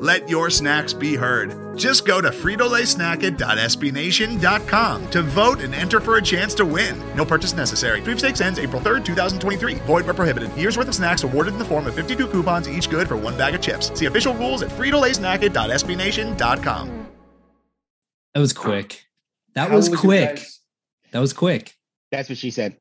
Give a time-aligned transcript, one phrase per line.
[0.00, 1.78] Let your snacks be heard.
[1.78, 6.98] Just go to fritolaysnacket.sbnation.com to vote and enter for a chance to win.
[7.14, 8.02] No purchase necessary.
[8.02, 9.74] Sweepstakes ends April 3rd, 2023.
[9.86, 10.50] Void where prohibited.
[10.56, 13.36] Year's worth of snacks awarded in the form of 52 coupons, each good for one
[13.38, 13.92] bag of chips.
[13.98, 17.06] See official rules at fritolaysnacket.sbnation.com.
[18.34, 19.04] That was quick.
[19.54, 20.36] That was was quick.
[20.36, 20.60] guys-
[21.12, 21.74] That was quick.
[22.10, 22.76] That's what she said.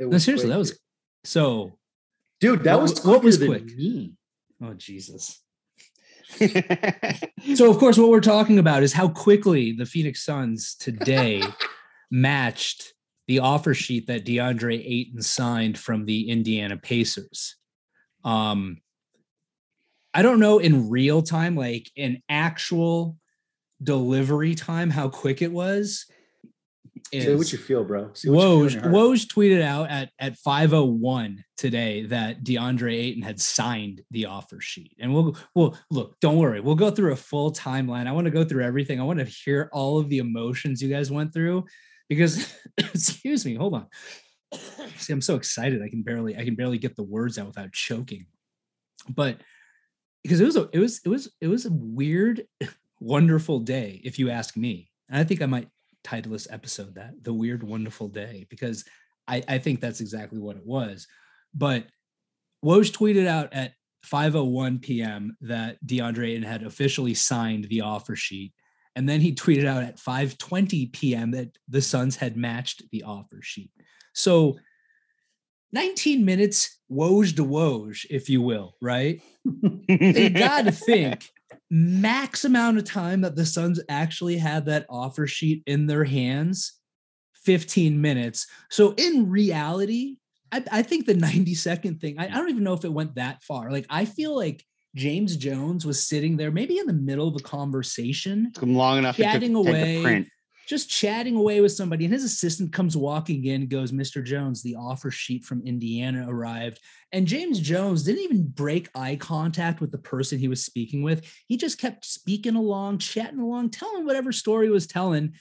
[0.00, 0.78] No, seriously, quick, that was
[1.24, 1.78] so.
[2.40, 2.62] dude.
[2.64, 3.76] That what- was what was quicker than quick?
[3.76, 4.12] me.
[4.62, 5.40] Oh Jesus.
[7.54, 11.42] So of course, what we're talking about is how quickly the Phoenix Suns today
[12.10, 12.94] matched
[13.28, 17.56] the offer sheet that DeAndre Ayton signed from the Indiana Pacers.
[18.24, 18.78] Um,
[20.14, 23.18] I don't know in real time, like in actual
[23.82, 26.06] delivery time, how quick it was.
[27.22, 28.10] Say what is- you feel, bro.
[28.12, 29.12] Say what you feel in Woj.
[29.12, 34.96] Woj tweeted out at, at 501 today that DeAndre Ayton had signed the offer sheet.
[34.98, 38.06] And we'll we'll look, don't worry, we'll go through a full timeline.
[38.06, 39.00] I want to go through everything.
[39.00, 41.64] I want to hear all of the emotions you guys went through
[42.08, 43.86] because excuse me, hold on.
[44.96, 45.82] See, I'm so excited.
[45.82, 48.26] I can barely I can barely get the words out without choking.
[49.08, 49.38] But
[50.22, 52.42] because it was a it was it was it was a weird,
[53.00, 54.90] wonderful day, if you ask me.
[55.08, 55.68] And I think I might
[56.04, 58.84] title this episode that the weird wonderful day because
[59.26, 61.06] I, I think that's exactly what it was
[61.54, 61.86] but
[62.64, 63.72] Woj tweeted out at
[64.06, 65.36] 5:01 p.m.
[65.40, 68.52] that DeAndre Ayton had officially signed the offer sheet
[68.96, 71.30] and then he tweeted out at 5:20 p.m.
[71.32, 73.70] that the Suns had matched the offer sheet
[74.12, 74.58] so
[75.72, 79.20] 19 minutes Woj to Woj if you will right
[79.88, 81.30] they got to think
[81.74, 86.78] max amount of time that the Suns actually had that offer sheet in their hands
[87.42, 88.46] 15 minutes.
[88.70, 90.18] So in reality,
[90.52, 93.16] I, I think the 90 second thing, I, I don't even know if it went
[93.16, 93.72] that far.
[93.72, 94.64] Like, I feel like
[94.94, 98.98] James Jones was sitting there, maybe in the middle of a conversation, Took him long
[98.98, 100.26] enough Chatting to away.
[100.64, 104.24] The just chatting away with somebody, and his assistant comes walking in, goes, Mr.
[104.24, 106.80] Jones, the offer sheet from Indiana arrived.
[107.12, 111.30] And James Jones didn't even break eye contact with the person he was speaking with.
[111.46, 115.34] He just kept speaking along, chatting along, telling whatever story he was telling.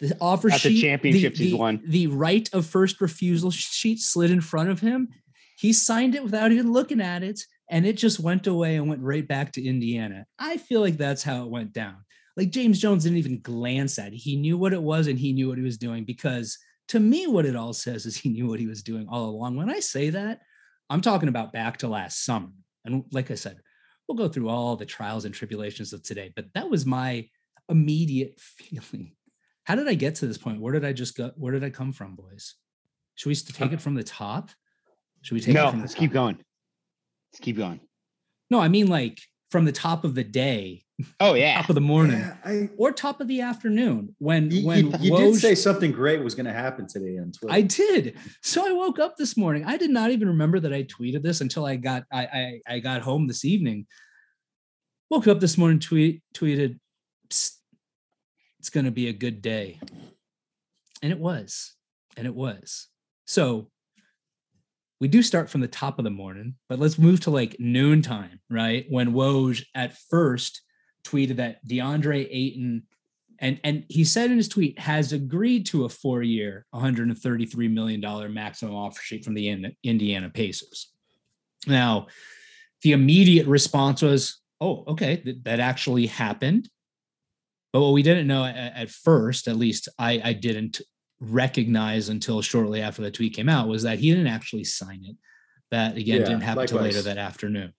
[0.00, 1.82] The offer At the sheet, championships he's the, won.
[1.86, 5.08] the right of first refusal sheet slid in front of him.
[5.58, 9.02] He signed it without even looking at it, and it just went away and went
[9.02, 10.24] right back to Indiana.
[10.38, 11.96] I feel like that's how it went down
[12.38, 14.16] like James Jones didn't even glance at it.
[14.16, 16.56] He knew what it was and he knew what he was doing because
[16.88, 19.56] to me, what it all says is he knew what he was doing all along.
[19.56, 20.38] When I say that,
[20.88, 22.50] I'm talking about back to last summer.
[22.84, 23.58] And like I said,
[24.06, 27.28] we'll go through all the trials and tribulations of today, but that was my
[27.68, 29.12] immediate feeling.
[29.64, 30.60] How did I get to this point?
[30.60, 31.32] Where did I just go?
[31.36, 32.54] Where did I come from, boys?
[33.16, 34.50] Should we take it from the top?
[35.22, 36.00] Should we take it No, from the let's top?
[36.00, 36.36] keep going.
[37.32, 37.80] Let's keep going.
[38.48, 39.18] No, I mean like
[39.50, 40.82] from the top of the day,
[41.20, 41.60] Oh yeah.
[41.60, 44.92] top of the morning, Yeah, I, or top of the afternoon when you, when you,
[45.00, 47.54] you Woj- did say something great was going to happen today on Twitter.
[47.54, 48.16] I did.
[48.42, 49.64] So I woke up this morning.
[49.64, 52.78] I did not even remember that I tweeted this until I got I I, I
[52.80, 53.86] got home this evening.
[55.10, 56.78] Woke up this morning, tweet tweeted,
[57.30, 59.80] "It's going to be a good day,"
[61.00, 61.74] and it was,
[62.16, 62.88] and it was.
[63.26, 63.70] So
[65.00, 68.40] we do start from the top of the morning, but let's move to like noontime,
[68.50, 68.86] right?
[68.88, 70.62] When Woj at first
[71.04, 72.82] tweeted that DeAndre Ayton
[73.38, 78.28] and and he said in his tweet has agreed to a four-year 133 million dollar
[78.28, 80.90] maximum offer sheet from the indiana pacers
[81.66, 82.06] now
[82.82, 86.68] the immediate response was oh okay th- that actually happened
[87.72, 90.80] but what we didn't know at, at first at least I, I didn't
[91.20, 95.16] recognize until shortly after the tweet came out was that he didn't actually sign it
[95.70, 97.72] that again Yeah, didn't happen until later that afternoon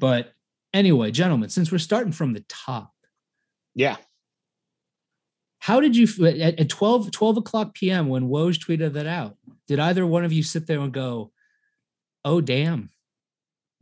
[0.00, 0.32] but
[0.72, 2.92] anyway gentlemen since we're starting from the top
[3.74, 3.96] Yeah.
[5.58, 8.08] how did you at, at 12, 12 o'clock p.m.
[8.08, 9.36] when Woj tweeted that out?
[9.66, 11.32] Did either one of you sit there and go,
[12.24, 12.90] "Oh damn,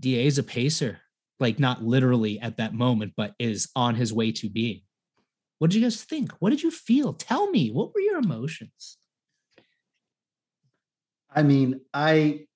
[0.01, 1.01] DA is a pacer"?
[1.39, 4.81] Like not literally at that moment, but is on his way to being.
[5.59, 6.33] What did you guys think?
[6.41, 7.13] What did you feel?
[7.13, 7.71] Tell me.
[7.71, 8.99] What were your emotions?
[11.35, 12.47] I mean, I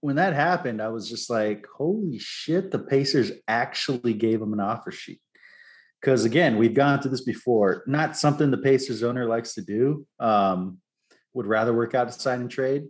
[0.00, 4.58] when that happened, I was just like, holy shit, the Pacers actually gave him an
[4.58, 5.20] offer sheet.
[6.00, 7.84] Because again, we've gone through this before.
[7.86, 10.04] Not something the Pacers owner likes to do.
[10.18, 10.78] Um,
[11.34, 12.84] would rather work out a sign and trade.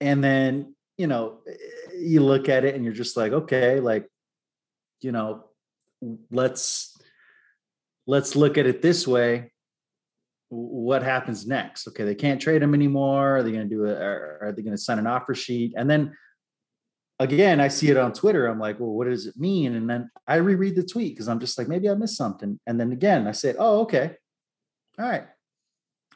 [0.00, 1.38] And then, you know,
[1.96, 4.08] you look at it and you're just like, okay, like,
[5.00, 5.44] you know,
[6.30, 6.95] let's
[8.06, 9.50] let's look at it this way
[10.48, 11.88] what happens next?
[11.88, 13.38] Okay, they can't trade him anymore.
[13.38, 14.00] Are they going to do it?
[14.00, 15.74] Are, they going to sign an offer sheet?
[15.76, 16.16] And then
[17.18, 18.46] again, I see it on Twitter.
[18.46, 19.74] I'm like, well, what does it mean?
[19.74, 22.60] And then I reread the tweet because I'm just like, maybe I missed something.
[22.66, 24.12] And then again, I said, oh, okay,
[24.98, 25.24] all right.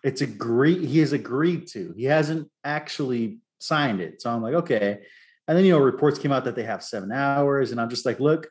[0.03, 0.89] It's agreed.
[0.89, 1.93] He has agreed to.
[1.97, 4.23] He hasn't actually signed it.
[4.23, 5.01] So I'm like, okay.
[5.47, 8.07] And then you know, reports came out that they have seven hours, and I'm just
[8.07, 8.49] like, look,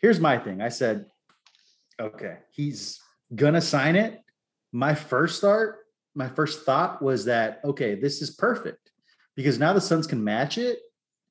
[0.00, 0.60] here's my thing.
[0.60, 1.06] I said,
[2.00, 3.00] okay, he's
[3.34, 4.22] gonna sign it
[4.72, 5.74] my first thought,
[6.14, 8.90] my first thought was that okay, this is perfect
[9.36, 10.80] because now the Suns can match it,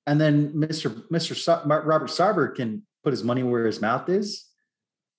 [0.05, 1.03] and then Mr.
[1.11, 1.61] Mr.
[1.65, 4.45] Robert Sarver can put his money where his mouth is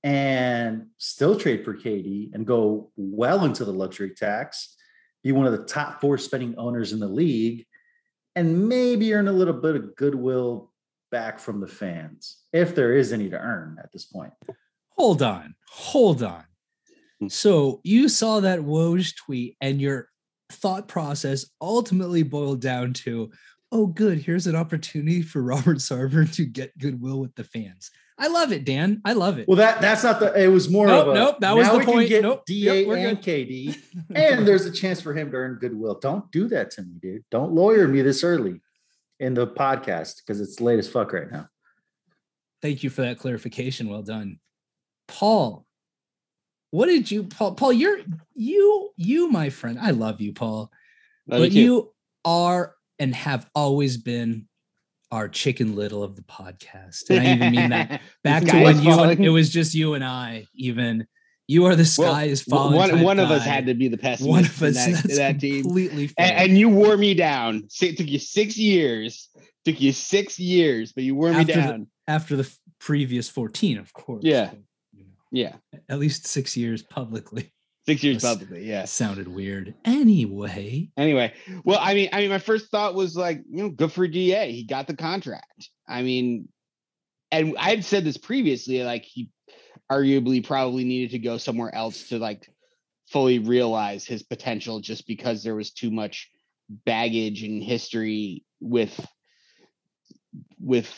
[0.04, 4.76] and still trade for KD and go well into the luxury tax,
[5.22, 7.66] be one of the top four spending owners in the league,
[8.36, 10.72] and maybe earn a little bit of goodwill
[11.10, 14.32] back from the fans, if there is any to earn at this point.
[14.98, 16.44] Hold on, hold on.
[17.20, 17.28] Hmm.
[17.28, 20.08] So you saw that Woj tweet and your
[20.50, 23.30] thought process ultimately boiled down to,
[23.70, 27.90] oh, good, here's an opportunity for Robert Sarver to get goodwill with the fans.
[28.20, 29.00] I love it, Dan.
[29.04, 29.46] I love it.
[29.46, 30.34] Well, that that's not the.
[30.34, 31.14] It was more nope, of a.
[31.14, 31.86] Nope, that was the point.
[31.86, 33.78] Can get nope, Da yep, and KD,
[34.14, 36.00] and there's a chance for him to earn goodwill.
[36.00, 37.22] Don't do that to me, dude.
[37.30, 38.60] Don't lawyer me this early
[39.20, 41.48] in the podcast because it's late as fuck right now.
[42.60, 43.88] Thank you for that clarification.
[43.88, 44.40] Well done,
[45.08, 45.64] Paul.
[46.70, 47.54] What did you, Paul?
[47.54, 47.98] Paul, you're
[48.34, 49.78] you, you, my friend.
[49.80, 50.70] I love you, Paul.
[51.26, 51.94] Love but you, you
[52.24, 54.46] are and have always been
[55.10, 57.08] our chicken little of the podcast.
[57.10, 60.46] And I even mean that back to when you it was just you and I,
[60.54, 61.06] even.
[61.50, 62.76] You are the sky well, is falling.
[62.76, 64.28] One, one of us had to be the pessimist.
[64.28, 65.62] One of us that, that team.
[65.62, 67.68] Completely and, and, you wore me down.
[67.80, 69.30] It took you six years.
[69.64, 71.86] Took you six years, but you wore after me down.
[72.06, 74.24] The, after the previous 14, of course.
[74.24, 74.50] Yeah.
[75.30, 75.56] Yeah.
[75.88, 77.52] At least six years publicly.
[77.86, 78.84] Six years publicly, yeah.
[78.84, 79.74] Sounded weird.
[79.84, 80.90] Anyway.
[80.96, 81.32] Anyway,
[81.64, 84.50] well, I mean, I mean, my first thought was like, you know, good for Da.
[84.50, 85.68] He got the contract.
[85.88, 86.48] I mean,
[87.30, 89.30] and I had said this previously, like he
[89.90, 92.48] arguably probably needed to go somewhere else to like
[93.10, 96.30] fully realize his potential just because there was too much
[96.68, 99.06] baggage and history with
[100.60, 100.92] with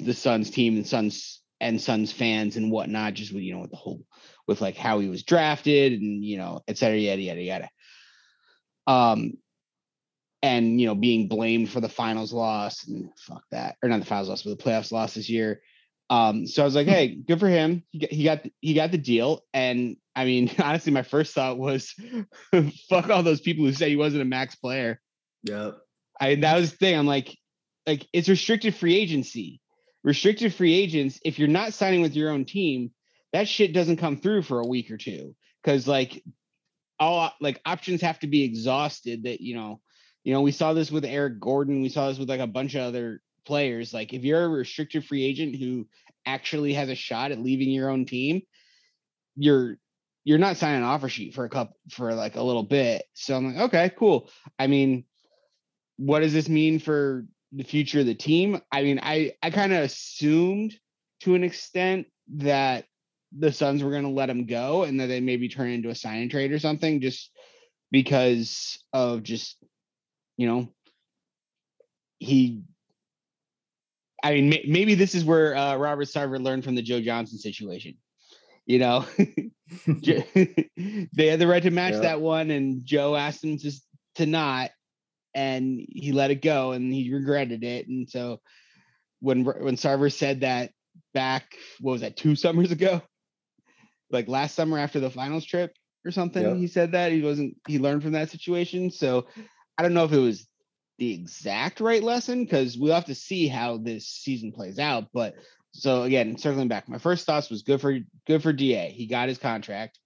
[0.00, 3.70] the Suns team and Suns and Suns fans and whatnot, just with you know with
[3.70, 4.02] the whole
[4.46, 7.70] with like how he was drafted and you know et cetera yada yada yada.
[8.86, 9.34] Um,
[10.42, 14.06] and you know being blamed for the finals loss and fuck that or not the
[14.06, 15.60] finals loss but the playoffs loss this year.
[16.08, 17.82] Um, so I was like, hey, good for him.
[17.90, 19.40] He got he got he got the deal.
[19.52, 21.94] And I mean, honestly, my first thought was,
[22.88, 25.00] fuck all those people who said he wasn't a max player.
[25.44, 25.78] Yep.
[26.20, 26.98] I that was the thing.
[26.98, 27.36] I'm like,
[27.86, 29.60] like it's restricted free agency
[30.06, 32.92] restricted free agents, if you're not signing with your own team,
[33.32, 35.34] that shit doesn't come through for a week or two.
[35.64, 36.22] Cause like
[37.00, 39.80] all like options have to be exhausted that, you know,
[40.22, 41.82] you know, we saw this with Eric Gordon.
[41.82, 43.92] We saw this with like a bunch of other players.
[43.92, 45.88] Like if you're a restricted free agent who
[46.24, 48.42] actually has a shot at leaving your own team,
[49.34, 49.76] you're
[50.22, 53.04] you're not signing an offer sheet for a cup for like a little bit.
[53.14, 54.30] So I'm like, okay, cool.
[54.56, 55.04] I mean,
[55.96, 58.60] what does this mean for the future of the team.
[58.72, 60.74] I mean, I I kind of assumed
[61.20, 62.84] to an extent that
[63.36, 65.94] the Suns were going to let him go and that they maybe turn into a
[65.94, 67.30] sign and trade or something just
[67.90, 69.56] because of just
[70.36, 70.68] you know
[72.18, 72.62] he
[74.22, 77.38] I mean may, maybe this is where uh, Robert Sarver learned from the Joe Johnson
[77.38, 77.96] situation.
[78.64, 79.04] You know,
[79.86, 82.00] they had the right to match yeah.
[82.00, 83.70] that one, and Joe asked him to
[84.16, 84.70] to not,
[85.36, 87.86] and he let it go and he regretted it.
[87.86, 88.40] And so
[89.20, 90.72] when when Sarver said that
[91.12, 93.02] back, what was that, two summers ago?
[94.10, 95.74] Like last summer after the finals trip
[96.04, 96.56] or something, yep.
[96.56, 98.90] he said that he wasn't he learned from that situation.
[98.90, 99.26] So
[99.76, 100.48] I don't know if it was
[100.98, 105.08] the exact right lesson because we'll have to see how this season plays out.
[105.12, 105.34] But
[105.72, 108.90] so again, circling back, my first thoughts was good for good for Da.
[108.90, 109.98] He got his contract.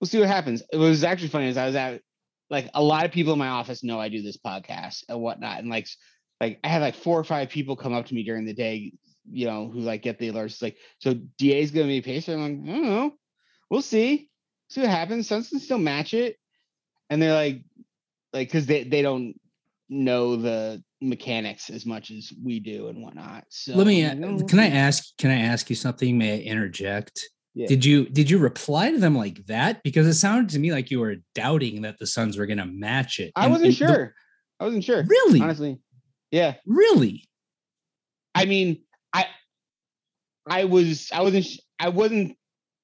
[0.00, 0.64] We'll see what happens.
[0.72, 2.02] It was actually funny as I was at
[2.50, 5.58] like a lot of people in my office know I do this podcast and whatnot.
[5.58, 5.88] And like,
[6.40, 8.92] like I have like four or five people come up to me during the day,
[9.30, 10.62] you know, who like get the alerts.
[10.62, 12.32] like, so Da is going to be a pacer.
[12.34, 13.12] I'm like, I don't know.
[13.70, 14.30] We'll see.
[14.68, 15.28] See what happens.
[15.28, 16.36] Suns can still match it.
[17.10, 17.62] And they're like,
[18.32, 19.34] like, cause they, they don't,
[19.88, 23.44] know the mechanics as much as we do and whatnot.
[23.50, 24.02] So Let me.
[24.02, 25.16] Can I "Oh, ask?
[25.18, 26.16] Can I ask you something?
[26.16, 27.28] May I interject?
[27.56, 27.68] Yeah.
[27.68, 29.82] Did you did you reply to them like that?
[29.82, 32.66] Because it sounded to me like you were doubting that the Suns were going to
[32.66, 33.32] match it.
[33.34, 34.14] I And- wasn't and the- sure.
[34.60, 35.04] I wasn't sure.
[35.08, 35.78] really, Honestly.
[36.30, 36.56] Yeah.
[36.66, 37.26] really.
[38.34, 38.82] I mean,
[39.14, 39.24] I
[40.46, 41.46] I was I wasn't
[41.80, 42.36] I wasn't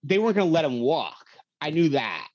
[0.04, 1.26] they weren't gonna let him walk.
[1.60, 2.28] I knew that.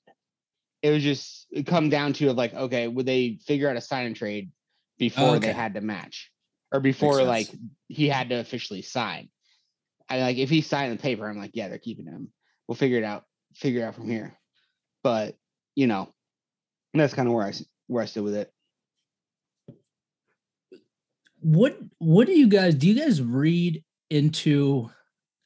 [0.82, 3.80] It was just it come down to of like, okay, would they figure out a
[3.80, 4.52] sign and trade
[4.96, 5.52] before oh, they Okay.
[5.52, 6.30] had to match?
[6.72, 7.48] Or before like
[7.88, 9.28] he had to officially sign.
[10.08, 12.32] I like if he signed the paper, I'm like, yeah, they're keeping him.
[12.66, 13.24] We'll figure it out,
[13.54, 14.38] figure it out from here.
[15.02, 15.36] But
[15.74, 16.12] you know,
[16.94, 17.52] that's kind of where I
[17.86, 18.52] where I stood with it.
[21.40, 22.88] What what do you guys do?
[22.88, 24.90] You guys read into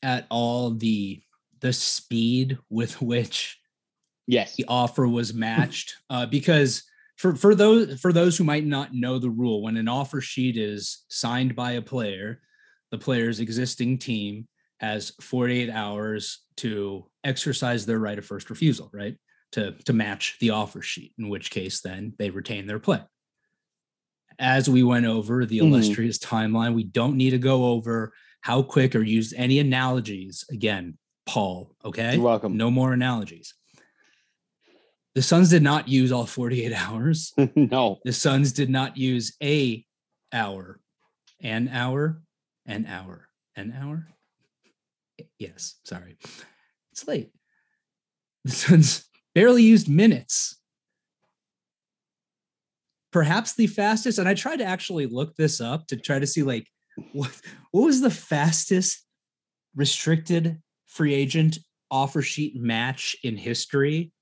[0.03, 1.23] at all the
[1.61, 3.59] the speed with which
[4.27, 4.57] Yes.
[4.57, 6.85] the offer was matched uh, because
[7.17, 10.57] for for those for those who might not know the rule when an offer sheet
[10.57, 12.41] is signed by a player
[12.91, 14.47] the player's existing team
[14.83, 19.17] has 48 hours to exercise their right of first refusal right
[19.53, 23.01] to to match the offer sheet in which case then they retain their play
[24.39, 25.63] as we went over the Mhm.
[25.69, 30.99] illustrious timeline we don't need to go over how quick or use any analogies again
[31.27, 32.57] paul okay You're welcome.
[32.57, 33.55] no more analogies.
[35.15, 37.35] The Suns did not use all 48 hours.
[37.55, 37.99] no.
[38.03, 39.85] The Suns did not use a
[40.33, 40.81] hour,
[41.43, 42.23] an hour,
[42.65, 44.07] an hour, an hour.
[45.39, 46.17] Yes, sorry.
[46.93, 47.31] It's late.
[48.45, 50.59] The Suns barely used minutes.
[53.13, 56.43] Perhaps the fastest, and I tried to actually look this up to try to see
[56.43, 56.67] like
[57.13, 57.31] what
[57.71, 59.05] what was the fastest
[59.77, 61.59] restricted free agent
[61.91, 64.13] offer sheet match in history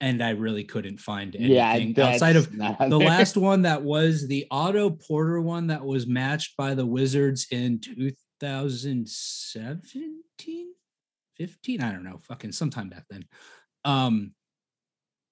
[0.00, 1.70] and i really couldn't find Yeah.
[1.72, 3.08] anything outside of the there.
[3.08, 7.80] last one that was the Otto Porter one that was matched by the Wizards in
[10.38, 10.72] 2017,
[11.36, 11.82] 15.
[11.82, 13.24] I don't know, fucking sometime back then.
[13.84, 14.32] Um,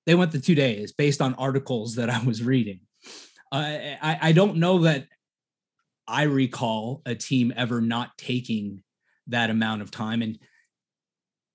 [0.07, 2.81] they went the two days based on articles that I was reading.
[3.51, 5.07] Uh, I, I don't know that
[6.07, 8.83] I recall a team ever not taking
[9.29, 10.23] that amount of time.
[10.23, 10.39] And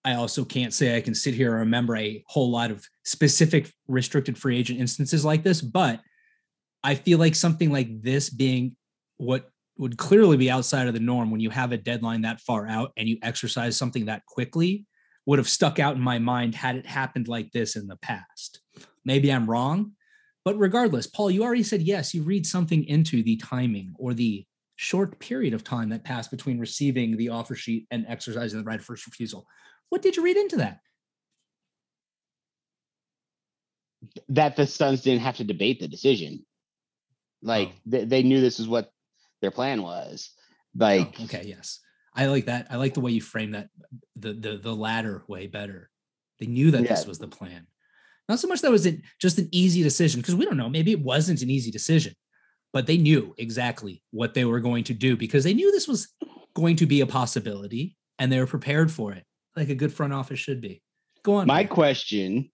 [0.03, 3.71] I also can't say I can sit here and remember a whole lot of specific
[3.87, 5.99] restricted free agent instances like this, but
[6.83, 8.75] I feel like something like this being
[9.17, 9.49] what
[9.79, 12.91] would clearly be outside of the norm when you have a deadline that far out
[12.97, 14.85] and you exercise something that quickly
[15.25, 18.59] would have stuck out in my mind had it happened like this in the past.
[19.05, 19.93] Maybe I'm wrong,
[20.43, 24.45] but regardless, Paul, you already said yes, you read something into the timing or the
[24.75, 28.79] short period of time that passed between receiving the offer sheet and exercising the right
[28.79, 29.47] of first refusal.
[29.89, 30.79] What did you read into that?
[34.29, 36.45] that the Suns didn't have to debate the decision.
[37.41, 37.73] Like Oh.
[37.85, 38.91] they, they knew this is what
[39.41, 40.31] their plan was.
[40.75, 41.79] Oh, like Oh, okay, yes.
[42.13, 42.67] I like that.
[42.69, 43.69] I like the way you frame that
[44.15, 45.89] the the the latter way better.
[46.39, 47.67] They knew that this was the plan.
[48.27, 50.69] Not so much that was it just an easy decision because we don't know.
[50.69, 52.13] Maybe it wasn't an easy decision,
[52.71, 56.13] but they knew exactly what they were going to do because they knew this was
[56.53, 60.13] going to be a possibility and they were prepared for it, like a good front
[60.13, 60.81] office should be.
[61.23, 61.47] Go on.
[61.47, 61.75] my Paul.
[61.75, 62.51] question,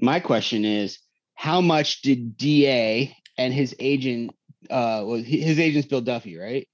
[0.00, 0.98] my question is
[1.34, 4.32] how much did DA and his agent
[4.70, 6.66] uh was his agent's Bill Duffy, right?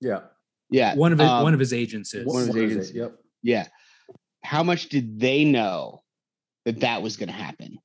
[0.00, 0.20] Yeah.
[0.70, 0.94] Yeah.
[0.94, 2.72] one of it, um, one of his agents is One of his What is it?
[2.72, 2.92] agents.
[2.92, 3.16] Yep.
[3.42, 3.66] Yeah.
[4.42, 6.02] How much did they know
[6.64, 7.78] that that was going to happen?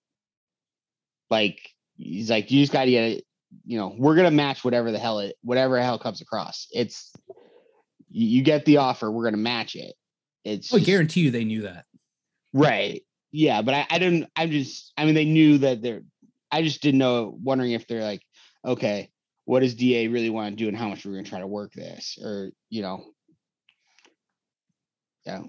[1.29, 1.59] Like,
[1.97, 3.23] he's like, you just got to get, it.
[3.65, 6.67] you know, we're going to match whatever the hell it, whatever the hell comes across.
[6.71, 7.11] It's,
[8.09, 9.93] you, you get the offer, we're going to match it.
[10.43, 11.85] It's I just- guarantee you they knew that.
[12.53, 13.01] right.
[13.31, 13.61] Yeah.
[13.61, 16.01] But I, I didn't, I'm just, I mean, they knew that they're,
[16.51, 18.21] I just didn't know, wondering if they're like,
[18.65, 19.09] okay,
[19.51, 21.45] what does DA really want to do and how much we're going to try to
[21.45, 23.03] work this or, you know,
[25.25, 25.41] yeah.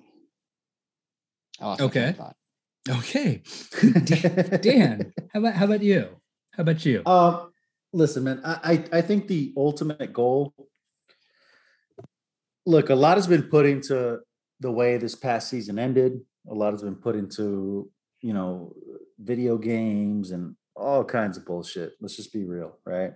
[1.61, 2.35] I lost my train of
[2.91, 3.43] Okay.
[3.95, 4.59] Okay.
[4.61, 6.09] Dan, how about how about you?
[6.51, 7.07] How about you?
[7.07, 7.53] Um,
[7.93, 10.53] listen, man, I, I I think the ultimate goal.
[12.67, 14.19] Look, a lot has been put into
[14.59, 16.23] the way this past season ended.
[16.51, 17.89] A lot has been put into
[18.21, 18.75] you know
[19.21, 21.93] video games and all kinds of bullshit.
[22.01, 23.13] Let's just be real, right?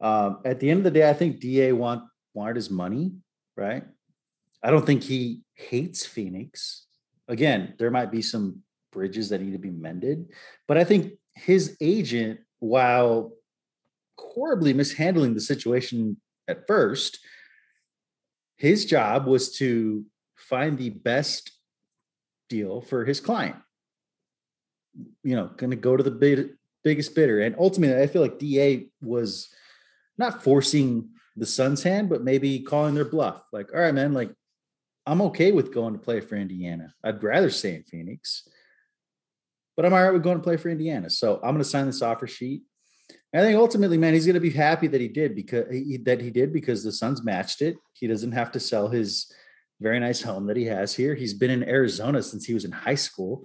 [0.00, 3.12] Um, at the end of the day, I think Da want wanted his money,
[3.56, 3.84] right?
[4.62, 6.86] I don't think he hates Phoenix.
[7.28, 8.62] Again, there might be some
[8.92, 10.26] bridges that need to be mended,
[10.68, 13.32] but I think his agent, while
[14.18, 17.18] horribly mishandling the situation at first,
[18.56, 20.04] his job was to
[20.36, 21.52] find the best
[22.48, 23.56] deal for his client.
[25.22, 26.50] You know, going to go to the big,
[26.82, 27.40] biggest bidder.
[27.40, 29.48] And ultimately, I feel like DA was
[30.18, 33.44] not forcing the Suns' hand, but maybe calling their bluff.
[33.52, 34.30] Like, all right, man, like
[35.06, 36.92] I'm okay with going to play for Indiana.
[37.04, 38.48] I'd rather stay in Phoenix,
[39.76, 41.10] but I'm all right with going to play for Indiana.
[41.10, 42.62] So I'm going to sign this offer sheet.
[43.34, 46.22] I think ultimately, man, he's going to be happy that he did because he, that
[46.22, 47.76] he did because the Suns matched it.
[47.92, 49.30] He doesn't have to sell his
[49.80, 51.14] very nice home that he has here.
[51.14, 53.44] He's been in Arizona since he was in high school.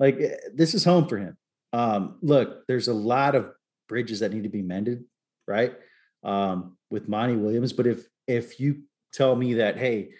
[0.00, 1.36] Like eh, this is home for him.
[1.72, 3.52] Um, look, there's a lot of
[3.88, 5.04] bridges that need to be mended,
[5.46, 5.74] right?
[6.22, 7.72] Um, with Monty Williams.
[7.72, 8.82] But if if you
[9.12, 10.10] tell me that, hey,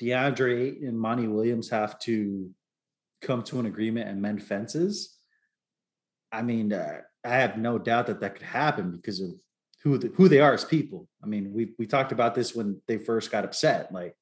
[0.00, 2.50] DeAndre and Monty Williams have to
[3.22, 5.16] come to an agreement and mend fences,
[6.32, 9.30] I mean, uh, I have no doubt that that could happen because of
[9.82, 11.08] who the, who they are as people.
[11.22, 13.92] I mean, we we talked about this when they first got upset.
[13.92, 14.14] Like,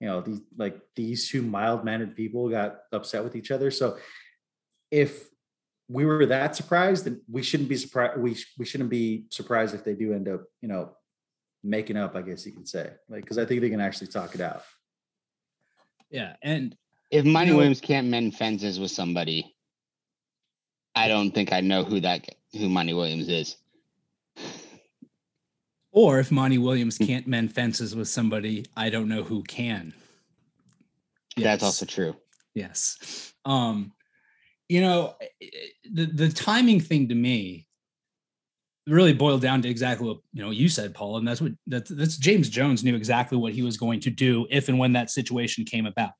[0.00, 3.70] you know, these like these two mild mannered people got upset with each other.
[3.70, 3.98] So,
[4.90, 5.28] if
[5.88, 8.20] we were that surprised, then we shouldn't be surprised.
[8.20, 10.92] We we shouldn't be surprised if they do end up, you know,
[11.64, 12.14] making up.
[12.14, 14.62] I guess you can say, like, because I think they can actually talk it out.
[16.10, 16.76] Yeah, and
[17.10, 19.54] if Monty you know, Williams can't mend fences with somebody,
[20.94, 23.56] I don't think I know who that who Monty Williams is.
[25.90, 29.94] Or if Monty Williams can't mend fences with somebody, I don't know who can.
[31.34, 31.44] Yes.
[31.44, 32.14] That's also true.
[32.54, 33.32] Yes.
[33.44, 33.92] Um,
[34.68, 35.46] you know, eh, eh,
[35.90, 37.66] the the timing thing to me
[38.86, 41.90] really boiled down to exactly what you know you said, Paul, and that's what that's
[41.90, 45.10] that's James Jones knew exactly what he was going to do if and when that
[45.10, 46.12] situation came about.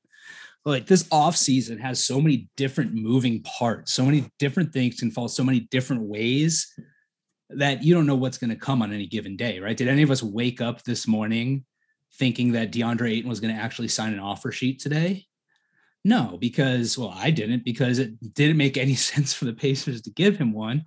[0.65, 5.09] Like this off season has so many different moving parts, so many different things can
[5.09, 6.67] fall so many different ways
[7.49, 9.77] that you don't know what's going to come on any given day, right?
[9.77, 11.65] Did any of us wake up this morning
[12.15, 15.25] thinking that DeAndre Ayton was going to actually sign an offer sheet today?
[16.05, 20.11] No, because well, I didn't because it didn't make any sense for the Pacers to
[20.11, 20.85] give him one,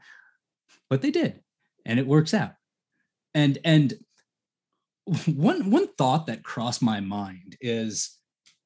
[0.88, 1.40] but they did,
[1.84, 2.54] and it works out.
[3.34, 3.94] And and
[5.26, 8.18] one one thought that crossed my mind is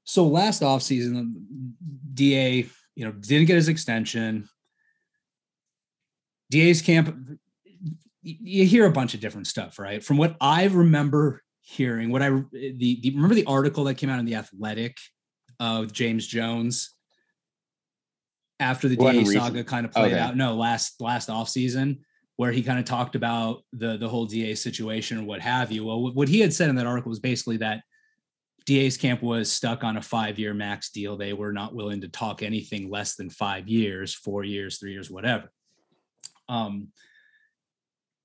[0.05, 1.35] so last offseason,
[2.15, 4.49] DA, you know, didn't get his extension.
[6.49, 7.13] DA's camp,
[8.23, 10.03] you hear a bunch of different stuff, right?
[10.03, 14.21] From what I remember hearing, what I the, the remember the article that came out
[14.21, 14.97] in the Athletic
[15.61, 16.95] uh, with James Jones
[18.61, 20.19] after the DA saga kind of played okay.
[20.19, 20.37] out.
[20.37, 22.05] No, last last off season
[22.37, 25.85] where he kind of talked about the the whole DA situation or what have you.
[25.85, 27.83] Well, what he had said in that article was basically that
[28.67, 31.17] DA's camp was stuck on a five year max deal.
[31.17, 35.11] They were not willing to talk anything less than five years, four years, three years,
[35.11, 35.51] whatever.
[36.49, 36.89] Um,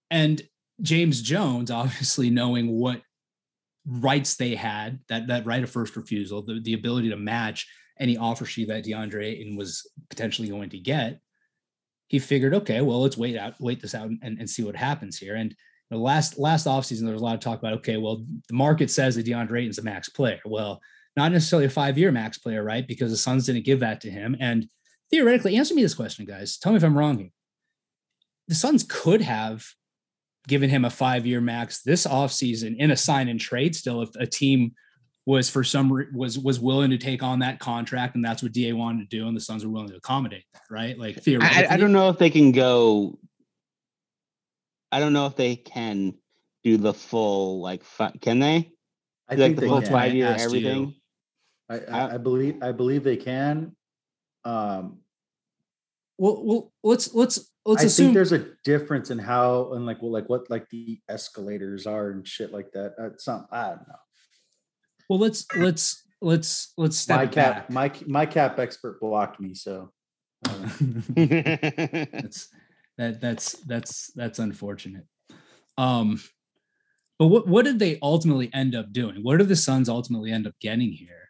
[0.09, 0.41] and
[0.81, 3.01] James Jones, obviously knowing what
[3.85, 7.67] rights they had that that right of first refusal, the, the ability to match
[7.99, 11.19] any offer sheet that DeAndre Ayton was potentially going to get,
[12.07, 15.17] he figured, okay, well, let's wait out, wait this out and, and see what happens
[15.17, 15.35] here.
[15.35, 15.55] And
[15.89, 18.89] the last last offseason, there was a lot of talk about, okay, well, the market
[18.89, 20.39] says that DeAndre Ayton's a max player.
[20.45, 20.81] Well,
[21.17, 22.87] not necessarily a five-year max player, right?
[22.87, 24.37] Because the Suns didn't give that to him.
[24.39, 24.67] And
[25.09, 26.57] theoretically, answer me this question, guys.
[26.57, 27.31] Tell me if I'm wrong here.
[28.47, 29.65] The Suns could have
[30.47, 34.09] given him a five year max this offseason in a sign and trade still if
[34.15, 34.73] a team
[35.25, 38.73] was for some was was willing to take on that contract and that's what da
[38.73, 40.97] wanted to do and the suns were willing to accommodate that right?
[40.97, 43.19] Like theoretically I, I don't know if they can go
[44.91, 46.15] i don't know if they can
[46.63, 47.83] do the full like
[48.21, 48.71] can they?
[49.29, 50.95] I like think the full five year everything?
[51.69, 53.75] I, I, I believe i believe they can.
[54.43, 54.99] Um
[56.17, 60.01] well, well let's let's let's I assume think there's a difference in how and like
[60.01, 62.93] well, like what like the escalators are and shit like that.
[62.97, 63.95] That's some I don't know.
[65.09, 67.69] Well, let's let's let's let's step my cap back.
[67.69, 69.91] my my cap expert blocked me, so
[70.43, 72.49] that's
[72.97, 75.05] that that's that's that's unfortunate.
[75.77, 76.21] Um,
[77.17, 79.17] but what what did they ultimately end up doing?
[79.21, 81.29] What do the Suns ultimately end up getting here?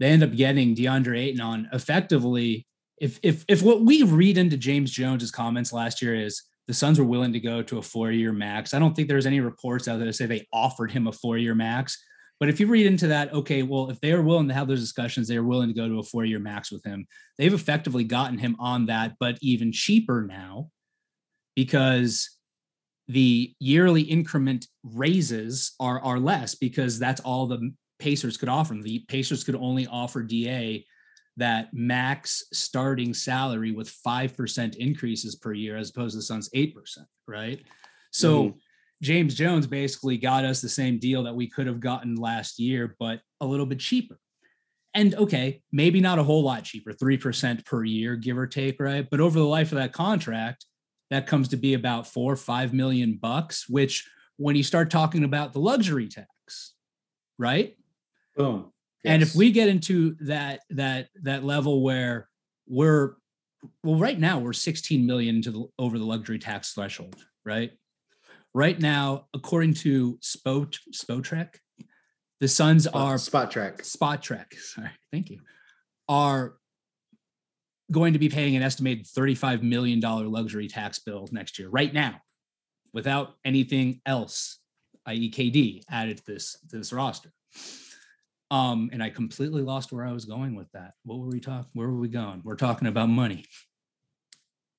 [0.00, 2.67] They end up getting DeAndre Ayton on effectively
[3.00, 6.98] if if if what we read into James Jones's comments last year is the Suns
[6.98, 8.74] were willing to go to a four-year max.
[8.74, 11.54] I don't think there's any reports out there to say they offered him a four-year
[11.54, 11.96] max.
[12.40, 14.80] But if you read into that, okay, well, if they are willing to have those
[14.80, 17.06] discussions, they are willing to go to a four-year max with him.
[17.36, 20.68] They've effectively gotten him on that, but even cheaper now,
[21.56, 22.38] because
[23.08, 28.74] the yearly increment raises are are less because that's all the Pacers could offer.
[28.74, 28.82] Them.
[28.82, 30.84] The Pacers could only offer DA
[31.38, 36.74] that max starting salary with 5% increases per year as opposed to the Suns 8%,
[37.26, 37.60] right?
[38.10, 38.58] So mm-hmm.
[39.02, 42.96] James Jones basically got us the same deal that we could have gotten last year,
[42.98, 44.18] but a little bit cheaper.
[44.94, 49.06] And okay, maybe not a whole lot cheaper, 3% per year, give or take, right?
[49.08, 50.64] But over the life of that contract,
[51.10, 55.24] that comes to be about four or five million bucks, which when you start talking
[55.24, 56.74] about the luxury tax,
[57.38, 57.76] right?
[58.36, 58.72] Boom.
[59.04, 62.28] And if we get into that that that level where
[62.66, 63.14] we're
[63.82, 67.70] well, right now we're 16 million to the over the luxury tax threshold, right?
[68.54, 71.56] Right now, according to Spot Spotrac,
[72.40, 73.84] the Suns are spot track.
[73.84, 75.40] Spot Trek, sorry, thank you,
[76.08, 76.54] are
[77.90, 82.20] going to be paying an estimated $35 million luxury tax bill next year, right now,
[82.92, 84.58] without anything else,
[85.06, 85.30] i.e.
[85.30, 87.32] KD, added to this, to this roster.
[88.50, 90.92] Um, and I completely lost where I was going with that.
[91.04, 91.70] What were we talking?
[91.74, 92.40] Where were we going?
[92.44, 93.44] We're talking about money.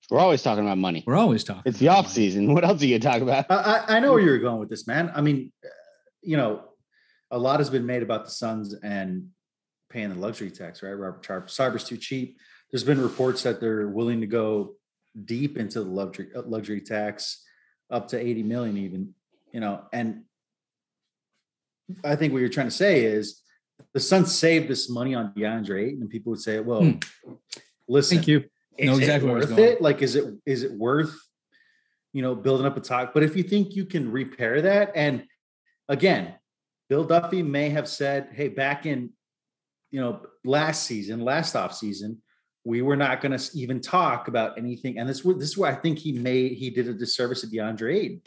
[0.10, 1.04] We're always talking about money.
[1.06, 1.64] We're always talking.
[1.66, 2.16] It's the off money.
[2.16, 2.54] season.
[2.54, 3.46] What else are you gonna talk about?
[3.50, 3.56] I,
[3.88, 5.12] I I know where you're going with this, man.
[5.14, 5.70] I mean, uh,
[6.24, 6.64] you know,
[7.30, 9.28] a lot has been made about the Suns and
[9.92, 10.92] paying the luxury tax, right?
[10.92, 12.38] Robert Sharp, cyber's too cheap.
[12.72, 14.76] There's been reports that they're willing to go
[15.26, 17.44] deep into the luxury uh, luxury tax,
[17.92, 19.14] up to 80 million, even.
[19.52, 20.24] You know, and
[22.04, 23.42] I think what you're trying to say is
[23.94, 26.98] the Suns saved this money on DeAndre Ayton, and people would say, "Well, Hmm.
[27.88, 28.40] listen, Thank you.
[28.80, 29.82] Know is exactly it worth it?
[29.82, 31.14] Like, is it is it worth
[32.14, 33.14] you know building up a talk?
[33.14, 35.26] But if you think you can repair that, and
[35.90, 36.36] again,
[36.88, 39.12] Bill Duffy may have said, "Hey, back in
[39.92, 42.22] you know last season, last off season,
[42.64, 45.76] we were not going to even talk about anything." And this this is where I
[45.76, 48.22] think he made he did a disservice to DeAndre Ayton.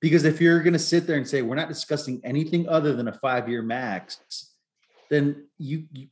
[0.00, 3.08] Because if you're going to sit there and say we're not discussing anything other than
[3.08, 4.50] a five year max,
[5.10, 6.08] then you, you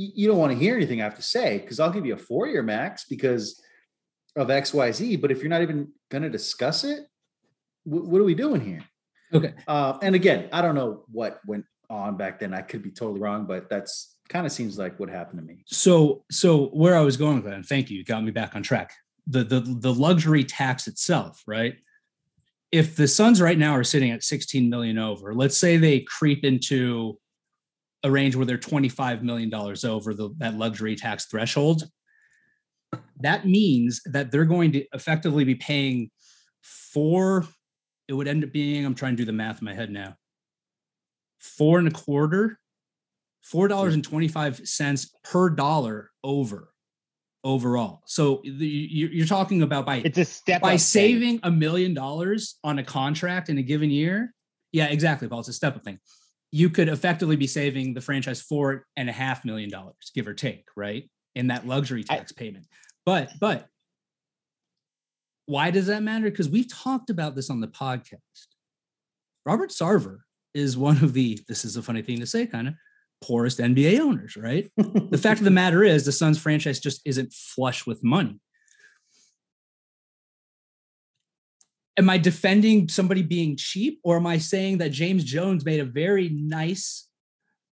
[0.00, 2.18] you don't want to hear anything I have to say because I'll give you a
[2.18, 3.60] four year max because
[4.36, 5.16] of X, Y, Z.
[5.16, 7.00] But if you're not even going to discuss it,
[7.82, 8.84] wh- what are we doing here?
[9.34, 9.54] Okay.
[9.66, 12.54] Uh, and again, I don't know what went on back then.
[12.54, 15.64] I could be totally wrong, but that's kind of seems like what happened to me.
[15.66, 18.54] So, so where I was going with that, and thank you, you got me back
[18.54, 18.92] on track.
[19.26, 21.74] The the the luxury tax itself, right?
[22.70, 26.44] If the Suns right now are sitting at 16 million over, let's say they creep
[26.44, 27.18] into
[28.04, 31.84] a range where they're 25 million dollars over the that luxury tax threshold.
[33.20, 36.10] That means that they're going to effectively be paying
[36.62, 37.46] four.
[38.06, 38.84] It would end up being.
[38.86, 40.16] I'm trying to do the math in my head now.
[41.38, 42.58] Four and a quarter
[43.42, 46.70] four dollars and twenty five cents per dollar over
[47.44, 48.02] overall.
[48.06, 52.78] So you- you're talking about by It's a step by saving a million dollars on
[52.78, 54.34] a contract in a given year.
[54.72, 55.40] Yeah, exactly, Paul.
[55.40, 55.98] It's a step up thing.
[56.50, 60.34] You could effectively be saving the franchise four and a half million dollars, give or
[60.34, 62.66] take, right, in that luxury I- tax payment.
[63.04, 63.66] But but
[65.46, 66.30] why does that matter?
[66.30, 68.18] Because we've talked about this on the podcast.
[69.46, 70.18] Robert Sarver
[70.54, 71.40] is one of the.
[71.48, 72.74] This is a funny thing to say, kind of
[73.22, 74.70] poorest NBA owners, right?
[74.76, 78.38] the fact of the matter is the Suns franchise just isn't flush with money.
[81.98, 85.84] Am I defending somebody being cheap or am I saying that James Jones made a
[85.84, 87.08] very nice,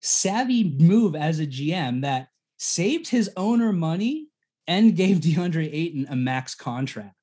[0.01, 4.27] savvy move as a GM that saved his owner money
[4.67, 7.15] and gave DeAndre Ayton a max contract?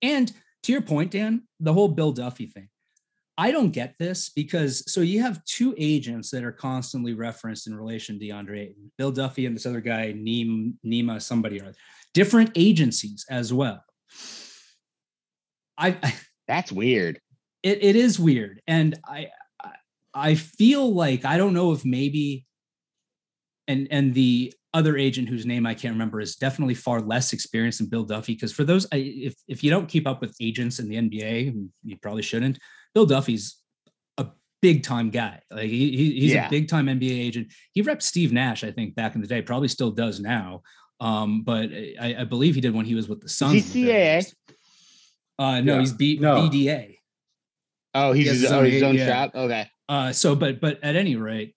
[0.00, 0.32] And
[0.62, 2.70] to your point, Dan, the whole Bill Duffy thing.
[3.36, 7.76] I don't get this because so you have two agents that are constantly referenced in
[7.76, 11.74] relation to DeAndre Ayton, Bill Duffy and this other guy, Neem, Nima, somebody or other,
[12.14, 13.84] different agencies as well.
[15.78, 16.14] I, I
[16.48, 17.20] That's weird.
[17.62, 19.28] it, it is weird, and I,
[19.62, 19.70] I
[20.14, 22.44] I feel like I don't know if maybe,
[23.68, 27.78] and and the other agent whose name I can't remember is definitely far less experienced
[27.78, 28.34] than Bill Duffy.
[28.34, 31.54] Because for those, I- if if you don't keep up with agents in the NBA,
[31.84, 32.58] you probably shouldn't.
[32.94, 33.56] Bill Duffy's
[34.18, 34.26] a
[34.60, 35.40] big time guy.
[35.50, 36.46] Like he, he- he's Yeah.
[36.48, 37.52] a big time NBA agent.
[37.72, 39.40] He repped Steve Nash, I think, back in the day.
[39.42, 40.62] Probably still does now.
[41.00, 43.52] Um, but I, I believe he did when he was with the Suns.
[43.52, 44.16] he at the very CAA?
[44.16, 44.34] least.
[45.38, 45.80] Uh, no, Yeah.
[45.80, 46.36] he's B, No.
[46.36, 46.98] BDA.
[47.94, 49.32] Oh, he's He his, his oh, own his own shop.
[49.34, 49.68] Okay.
[49.88, 51.54] Uh, so, but but at any rate,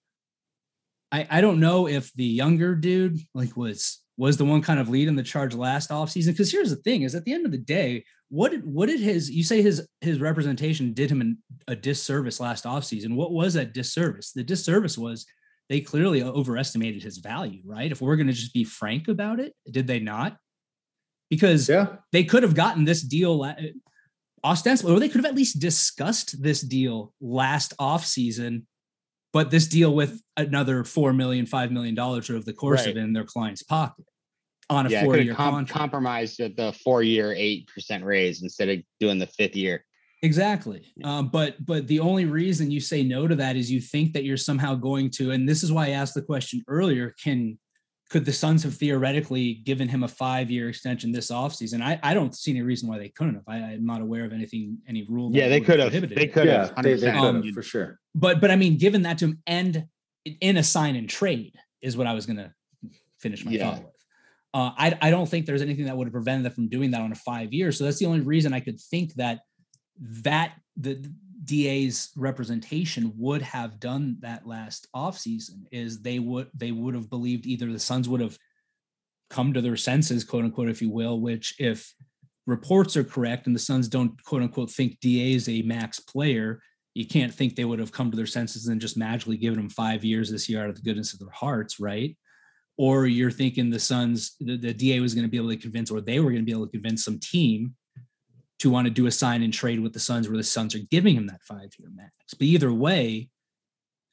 [1.10, 4.88] I I don't know if the younger dude like was was the one kind of
[4.88, 6.28] leading the charge last offseason.
[6.28, 9.00] Because here's the thing: is at the end of the day, what did what did
[9.00, 13.14] his you say his his representation did him an, a disservice last offseason?
[13.16, 14.32] What was that disservice?
[14.32, 15.26] The disservice was
[15.68, 17.90] they clearly overestimated his value, right?
[17.90, 20.36] If we're going to just be frank about it, did they not?
[21.30, 21.96] Because Yeah.
[22.12, 23.44] they could have gotten this deal
[24.44, 28.62] ostensibly, or they could have at least discussed this deal last offseason,
[29.32, 32.90] but this deal with another four million, five million dollars over the course Right.
[32.90, 34.06] of it in their client's pocket
[34.70, 35.78] on a Yeah, four-year com- contract.
[35.78, 39.84] compromised at the four year, 8% raise instead of doing the fifth year.
[40.22, 40.92] Exactly.
[41.04, 44.24] Um, but but the only reason you say no to that is you think that
[44.24, 47.58] you're somehow going to, and this is why I asked the question earlier, can
[48.08, 51.82] could the Suns have theoretically given him a five year extension this offseason?
[51.82, 53.44] I, I don't see any reason why they couldn't have.
[53.46, 55.30] I, am not aware of anything, any rule.
[55.32, 55.92] Yeah, they could have.
[55.92, 56.72] They could have.
[56.76, 57.98] Yeah, they, they could have for sure.
[58.14, 59.86] But but I mean, given that to him and
[60.40, 62.52] in a sign and trade is what I was going to
[63.18, 63.70] finish my yeah.
[63.70, 63.94] thought with.
[64.54, 67.02] Uh, I, I don't think there's anything that would have prevented them from doing that
[67.02, 67.70] on a five year.
[67.70, 69.40] So that's the only reason I could think that
[70.22, 71.12] that the
[71.48, 77.46] DA's representation would have done that last offseason is they would they would have believed
[77.46, 78.38] either the Suns would have
[79.30, 81.92] come to their senses, quote unquote, if you will, which if
[82.46, 86.60] reports are correct and the Suns don't quote unquote think DA is a max player,
[86.94, 89.70] you can't think they would have come to their senses and just magically given them
[89.70, 92.14] five years this year out of the goodness of their hearts, right?
[92.76, 95.90] Or you're thinking the Suns, the, the DA was going to be able to convince,
[95.90, 97.74] or they were going to be able to convince some team
[98.58, 100.80] to want to do a sign and trade with the Suns where the Suns are
[100.90, 102.12] giving him that five year max.
[102.36, 103.28] But either way,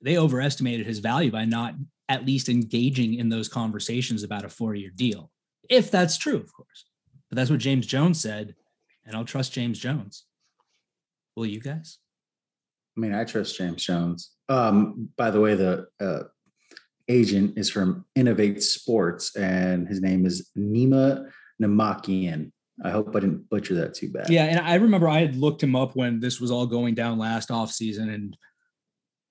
[0.02, 1.76] they overestimated his value by not
[2.10, 5.32] at least engaging in those conversations about a four year deal.
[5.70, 6.86] If that's true, of course.
[7.30, 8.56] But that's what James Jones said.
[9.06, 10.26] And I'll trust James Jones.
[11.36, 11.98] Will you guys?
[12.96, 14.32] I mean, I trust James Jones.
[14.48, 16.24] Um, by the way, the uh,
[17.08, 21.30] agent is from Innovate Sports, and his name is Nima
[21.62, 22.52] Namakian.
[22.84, 24.30] I hope I didn't butcher that too bad.
[24.30, 27.18] Yeah, and I remember I had looked him up when this was all going down
[27.18, 28.36] last off season, and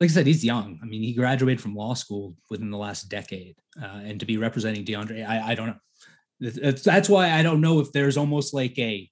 [0.01, 0.79] like I said, he's young.
[0.83, 4.39] I mean, he graduated from law school within the last decade, uh, and to be
[4.39, 6.73] representing DeAndre, I, I don't know.
[6.85, 9.09] That's why I don't know if there's almost like a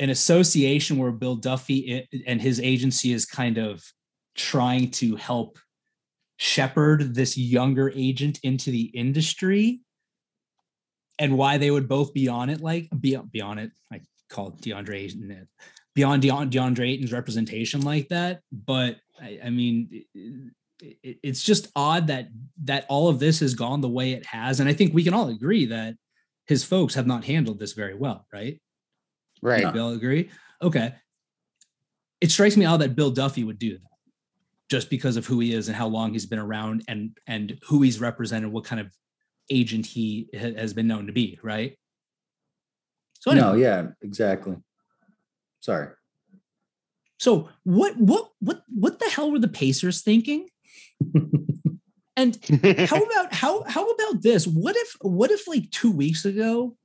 [0.00, 3.82] an association where Bill Duffy and his agency is kind of
[4.34, 5.58] trying to help
[6.38, 9.80] shepherd this younger agent into the industry
[11.20, 13.70] and why they would both be on it, like be, be on it.
[13.92, 15.44] I call DeAndre Ayton uh,
[15.94, 18.40] beyond DeAndre Ayton's representation like that.
[18.50, 20.04] But I, I mean,
[20.82, 22.28] it, it's just odd that
[22.64, 25.14] that all of this has gone the way it has, and I think we can
[25.14, 25.94] all agree that
[26.46, 28.60] his folks have not handled this very well, right?
[29.42, 29.72] Right.
[29.72, 30.30] Bill agree.
[30.62, 30.94] Okay.
[32.20, 33.90] It strikes me odd that Bill Duffy would do that
[34.70, 37.82] just because of who he is and how long he's been around and and who
[37.82, 38.90] he's represented, what kind of
[39.50, 41.76] agent he ha- has been known to be, right?
[43.20, 43.46] So anyway.
[43.46, 44.56] no, yeah, exactly.
[45.60, 45.88] Sorry.
[47.18, 50.48] So what what what what the hell were the Pacers thinking?
[52.16, 52.38] and
[52.88, 54.46] how about how how about this?
[54.46, 56.76] What if what if like 2 weeks ago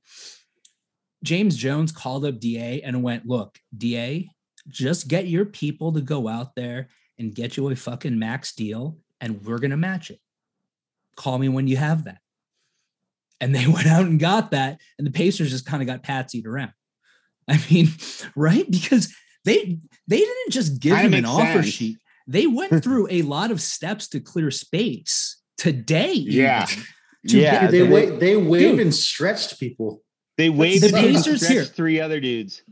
[1.23, 4.29] James Jones called up DA and went, "Look, DA,
[4.67, 8.97] just get your people to go out there and get you a fucking max deal
[9.21, 10.19] and we're going to match it.
[11.15, 12.19] Call me when you have that."
[13.45, 16.47] And they went out and got that, and the Pacers just kind of got patsied
[16.47, 16.73] around.
[17.47, 17.89] I mean,
[18.35, 18.69] right?
[18.69, 19.13] Because
[19.45, 21.67] they they didn't just give him an offer sense.
[21.67, 21.97] sheet.
[22.27, 26.13] They went through a lot of steps to clear space today.
[26.13, 26.65] Yeah.
[27.21, 27.67] yeah.
[27.67, 30.01] They, they, they waived and stretched people.
[30.35, 31.63] They waived the Pacers here.
[31.63, 32.63] Three other dudes.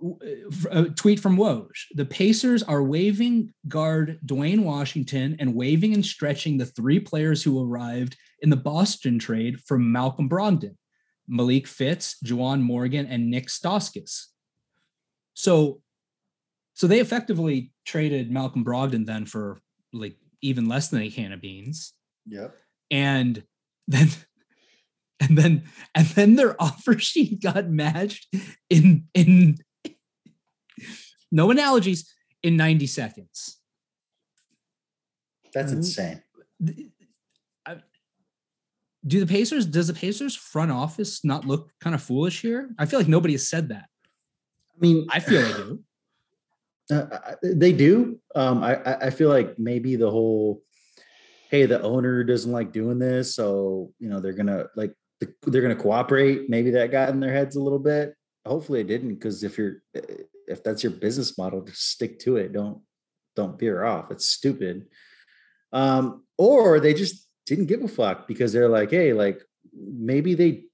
[0.00, 1.68] A uh, uh, tweet from Woj.
[1.94, 7.62] The Pacers are waiving guard Duane Washington and waiving and stretching the three players who
[7.62, 10.76] arrived in the Boston trade from Malcolm Brogdon,
[11.26, 14.26] Malik Fitts, Juwan Morgan, and Nick Stauskas.
[15.34, 15.80] So,
[16.74, 19.60] so they effectively traded Malcolm Brogdon then for
[19.92, 21.92] like even less than a can of beans.
[22.26, 22.56] Yep.
[22.90, 23.42] And
[23.88, 24.08] then
[25.20, 28.32] and then and then their offer sheet got matched
[28.70, 29.58] in in
[31.30, 32.12] no analogies
[32.42, 33.58] in 90 seconds.
[35.52, 36.22] That's insane
[39.06, 42.70] do the Pacers, does the Pacers front office not look kind of foolish here?
[42.78, 43.86] I feel like nobody has said that.
[44.76, 45.80] I mean, I feel they do.
[46.90, 48.18] Uh, they do.
[48.34, 50.62] Um, I, I feel like maybe the whole,
[51.50, 54.94] hey, the owner doesn't like doing this, so you know they're gonna like
[55.42, 56.48] they're gonna cooperate.
[56.48, 58.14] Maybe that got in their heads a little bit.
[58.46, 59.82] Hopefully, it didn't, because if you're
[60.48, 62.52] if that's your business model, just stick to it.
[62.52, 62.82] Don't
[63.36, 64.10] don't veer off.
[64.10, 64.86] It's stupid.
[65.72, 69.40] Um, or they just didn't give a fuck because they're like, hey, like
[69.72, 70.64] maybe they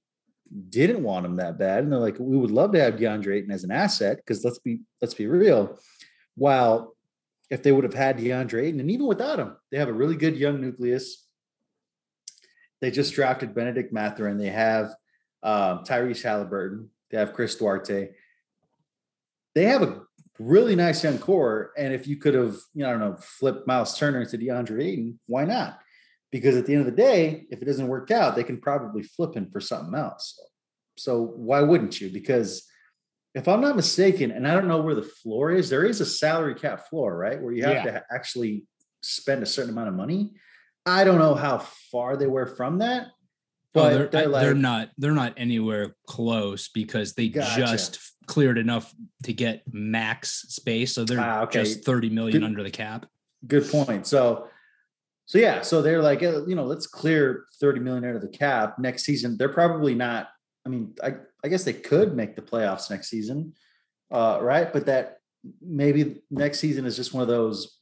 [0.69, 3.51] didn't want him that bad, and they're like, we would love to have DeAndre Ayton
[3.51, 5.77] as an asset because let's be let's be real.
[6.35, 6.95] While
[7.49, 10.15] if they would have had DeAndre Ayton, and even without him, they have a really
[10.15, 11.23] good young nucleus.
[12.81, 14.37] They just drafted Bennedict Mathurin.
[14.37, 14.87] They have
[15.43, 16.87] um, Tyrese Haliburton.
[17.09, 18.09] They have Chris Duarte.
[19.55, 20.01] They have a
[20.37, 21.71] really nice young core.
[21.77, 24.83] And if you could have, you know, I don't know, flipped Miles Turner into DeAndre
[24.83, 25.79] Ayton, why not?
[26.35, 29.01] because at the end of the day, if it doesn't work out, they can probably
[29.01, 30.37] flip him for something else.
[30.97, 32.09] So why wouldn't you?
[32.11, 32.67] Because
[33.33, 36.05] if I'm not mistaken, and I don't know where the floor is, there is a
[36.05, 37.41] salary cap floor, right?
[37.41, 37.91] Where you have yeah.
[37.91, 38.65] to actually
[39.01, 40.33] spend a certain amount of money.
[40.85, 43.07] I don't know how far they were from that,
[43.75, 47.59] Oh, they're, they're, like, they're not they're not anywhere close because they Gotcha.
[47.61, 50.93] just cleared enough to get max space.
[50.95, 51.63] So they're Ah, okay.
[51.63, 53.05] just 30 million Good- under the cap.
[53.47, 54.07] good point.
[54.07, 54.47] So,
[55.27, 58.79] so yeah, so they're like, you know, let's clear 30 million out of the cap
[58.79, 59.37] next season.
[59.37, 60.29] They're probably not,
[60.65, 63.53] I mean, I, I guess they could make the playoffs next season.
[64.11, 64.71] Uh, right.
[64.71, 65.17] But that
[65.61, 67.79] maybe next season is just one of those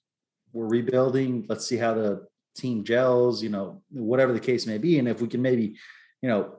[0.51, 1.45] we're rebuilding.
[1.47, 4.99] Let's see how the team gels, you know, whatever the case may be.
[4.99, 5.77] And if we can maybe,
[6.21, 6.55] you know,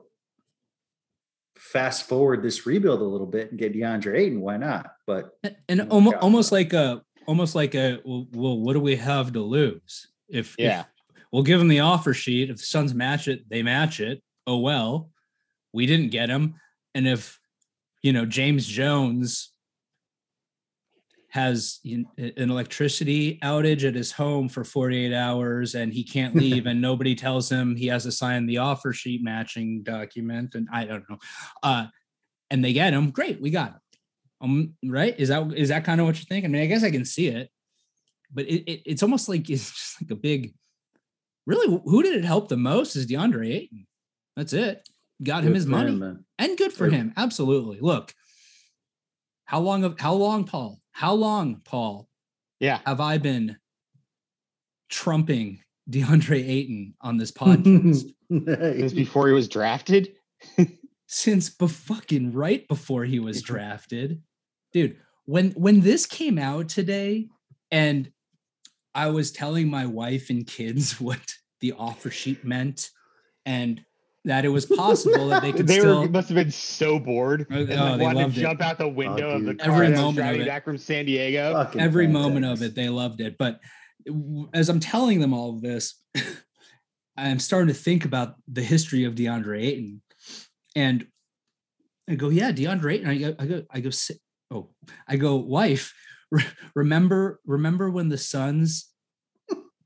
[1.57, 4.91] fast forward this rebuild a little bit and get DeAndre Ayton, why not?
[5.07, 8.95] But And- And almost, almost like a almost like a well, well, what do we
[8.97, 10.07] have to lose?
[10.29, 10.83] If if Yeah.
[11.31, 12.49] we'll give them the offer sheet.
[12.49, 14.21] If the Suns match it, they match it.
[14.45, 15.09] Oh well,
[15.73, 16.55] we didn't get him.
[16.93, 17.39] And if
[18.03, 19.51] you know James Jones
[21.35, 26.79] has an electricity outage at his home for 48 hours and he can't leave and
[26.79, 31.03] nobody tells him he has to sign the offer sheet matching document and I don't
[31.09, 31.17] know.
[31.61, 31.87] Uh
[32.49, 33.79] and they get him, great, we got him.
[34.39, 35.13] Um, right?
[35.17, 36.45] Is that is that kind of what you think?
[36.45, 37.49] I mean, I guess I can see it,
[38.33, 40.53] but it, it it's almost like it's just like a big.
[41.45, 43.85] Really, who did it help the most is DeAndre Ayton.
[44.35, 44.87] That's it.
[45.21, 47.13] Got him good his money, him, and good for him.
[47.15, 47.79] Absolutely.
[47.81, 48.13] Look,
[49.45, 50.79] how long of how long, Paul?
[50.95, 52.07] How long, Paul,
[52.61, 52.79] Yeah.
[52.85, 53.57] have I been
[54.89, 58.13] trumping DeAndre Ayton on this podcast?
[58.31, 60.13] Since before he was drafted.
[61.07, 64.21] since be fucking right before he was drafted.
[64.71, 67.27] Dude, when when this came out today
[67.71, 68.09] and
[68.93, 72.89] I was telling my wife and kids what the offer sheet meant
[73.45, 73.83] and
[74.25, 77.47] that it was possible that they could they still were must have been so bored.
[77.49, 78.43] Oh, and oh, they wanted loved to it.
[78.43, 80.47] jump out the window of the car Every that was moment of driving it.
[80.47, 81.53] back from San Diego.
[81.53, 83.59] Fucking every moment of it they loved it but
[84.53, 85.99] as i'm telling them all of this
[87.17, 90.01] i'm starting to think about the history of deandre ayton
[90.75, 91.07] and
[92.09, 93.89] i go yeah deandre ayton i go i go i go
[94.51, 94.69] oh
[95.07, 95.93] i go wife
[96.31, 96.43] re-
[96.75, 98.89] remember remember when the suns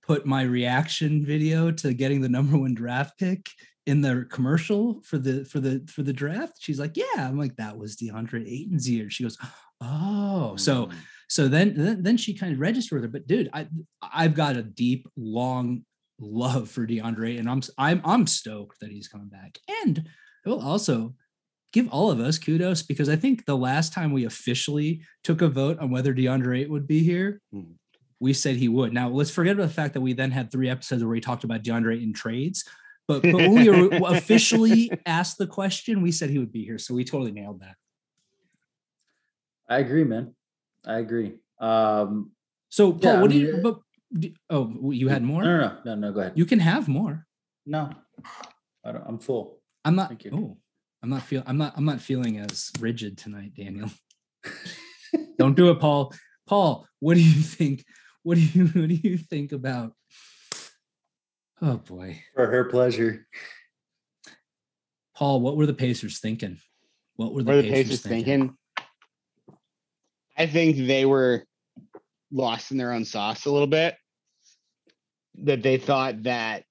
[0.05, 3.47] put my reaction video to getting the number one draft pick
[3.85, 7.55] in the commercial for the for the for the draft she's like yeah i'm like
[7.55, 9.37] that was deandre ayton's year she goes
[9.81, 10.93] oh so Mm.
[11.27, 13.11] so then, then then she kind of registered with her.
[13.11, 13.67] But dude, I
[14.01, 15.85] I've got a deep, long
[16.19, 19.57] love for DeAndre, and I'm I'm I'm stoked that he's coming back.
[19.83, 20.07] And
[20.45, 21.13] will also
[21.71, 25.47] give all of us kudos because I think the last time we officially took a
[25.47, 27.75] vote on whether DeAndre would be here, Mhm.
[28.19, 28.91] we said he would.
[28.91, 31.43] Now let's forget about the fact that we then had three episodes where we talked
[31.45, 32.65] about DeAndre in trades.
[33.09, 36.77] But, but when we were officially asked the question, we said he would be here.
[36.77, 37.75] So we totally nailed that.
[39.67, 40.35] I agree, man.
[40.85, 41.33] I agree.
[41.59, 42.31] Um,
[42.69, 43.55] So Paul, Yeah, I what do you?
[43.57, 43.79] it- But,
[44.13, 45.43] do- oh, you had more.
[45.43, 46.11] no, no, no, no, no.
[46.13, 46.33] Go ahead.
[46.35, 47.25] You can have more.
[47.65, 47.89] no,
[48.85, 49.57] I don't, I'm full.
[49.83, 50.09] I'm not.
[50.09, 50.31] Thank you.
[50.33, 50.57] Oh,
[51.01, 51.41] I'm not feel.
[51.47, 51.73] I'm not.
[51.77, 53.89] I'm not feeling as rigid tonight, Daniel.
[55.39, 56.13] Don't do it, Paul.
[56.47, 57.83] Paul, what do you think?
[58.23, 59.93] What do you What do you think about?
[61.61, 63.27] Oh boy, For her pleasure.
[65.15, 66.57] Paul, what were the Pacers thinking?
[67.17, 68.39] What were the, What are the Pacers, Pacers thinking?
[68.39, 68.57] thinking?
[70.37, 71.43] I think they were
[72.31, 73.95] lost in their own sauce a little bit.
[75.43, 76.63] That they thought that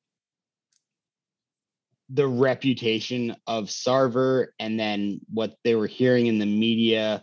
[2.09, 7.23] the reputation of Sarver and then what they were hearing in the media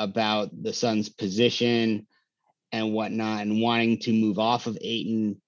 [0.00, 2.08] about the Suns' position
[2.72, 5.40] and whatnot, and wanting to move off of Ayton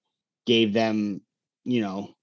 [0.45, 1.19] gave them,
[1.67, 2.15] you know,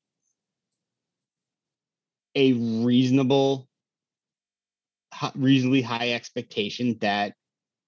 [2.35, 3.69] a reasonable
[5.37, 7.35] reasonably high expectation that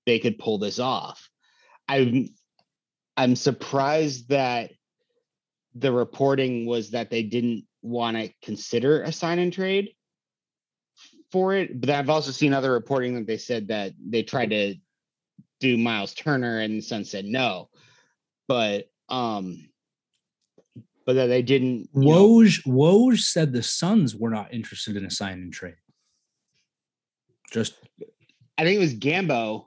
[0.04, 1.28] they could pull this off.
[1.88, 2.28] I'm
[3.16, 4.72] I'm surprised that
[5.74, 9.94] the reporting was that they didn't want to consider a sign and trade
[11.32, 14.74] for it, but I've also seen other reporting that they said that they tried to
[15.60, 17.70] do Miles Turner and the Sun said no.
[18.46, 19.70] But um
[21.06, 25.06] but that they didn't you know, Woj Woj said the Suns were not interested in
[25.06, 25.76] a sign and trade.
[27.52, 27.74] Just
[28.58, 29.66] I think it was Gambo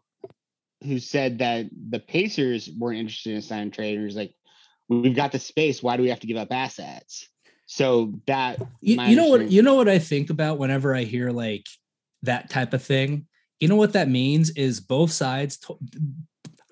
[0.84, 3.94] who said that the Pacers weren't interested in a sign and trade.
[3.94, 4.34] And he was like,
[4.88, 5.82] "We've got the space.
[5.82, 7.28] Why do we have to give up assets?"
[7.66, 11.32] So that you, you know what you know what I think about whenever I hear
[11.32, 11.66] like
[12.24, 13.28] that type of thing.
[13.62, 15.58] You know what that means is both sides.
[15.60, 15.80] To-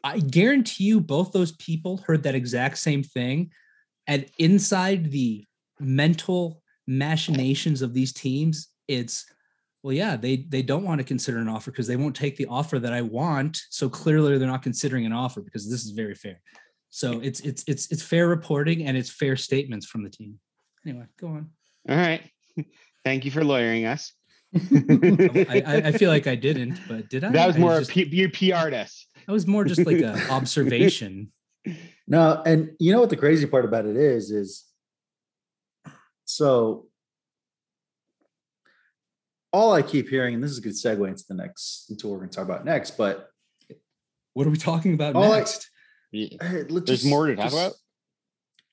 [0.04, 3.52] I guarantee you, both those people heard that exact same thing,
[4.08, 5.46] and inside the
[5.80, 9.26] mental machinations of these teams, it's
[9.84, 12.48] well, yeah, they they don't want to consider an offer because they won't take the
[12.48, 13.62] offer that I want.
[13.70, 16.42] So clearly, they're not considering an offer because this is very fair.
[16.90, 20.40] So it's it's it's it's fair reporting and it's fair statements from the team.
[20.86, 21.50] Anyway, go on.
[21.90, 22.22] all right.
[23.06, 24.14] Thank you for lawyering us.
[24.56, 27.30] I, I, feel like I didn't, but did I?
[27.32, 29.06] That was I more just- P- you PR'd us.
[29.26, 31.32] that was more just like a observation.
[32.08, 34.66] No, and you know what the crazy part about it is, is
[36.26, 36.88] so
[39.52, 42.14] all I keep hearing, and this is a good segue into the next, into what
[42.14, 43.30] we're going to talk about next, but
[44.34, 45.70] What are we talking about all I- next?
[46.12, 46.28] Yeah.
[46.42, 47.74] hey, let's There's just- more to talk just- about.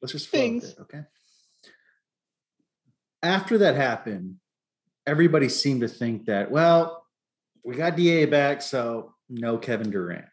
[0.02, 0.64] Let's just flow Things.
[0.72, 1.04] it, okay?
[3.22, 4.36] After that happened,
[5.06, 7.06] everybody seemed to think that, well,
[7.64, 10.26] we got DA back, so no Kevin Durant,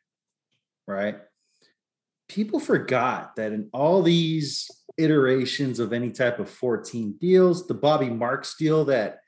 [0.88, 1.18] right?
[2.34, 8.10] People forgot that in all these iterations of any type of 14 deals, the Bobby
[8.10, 9.20] Marks deal that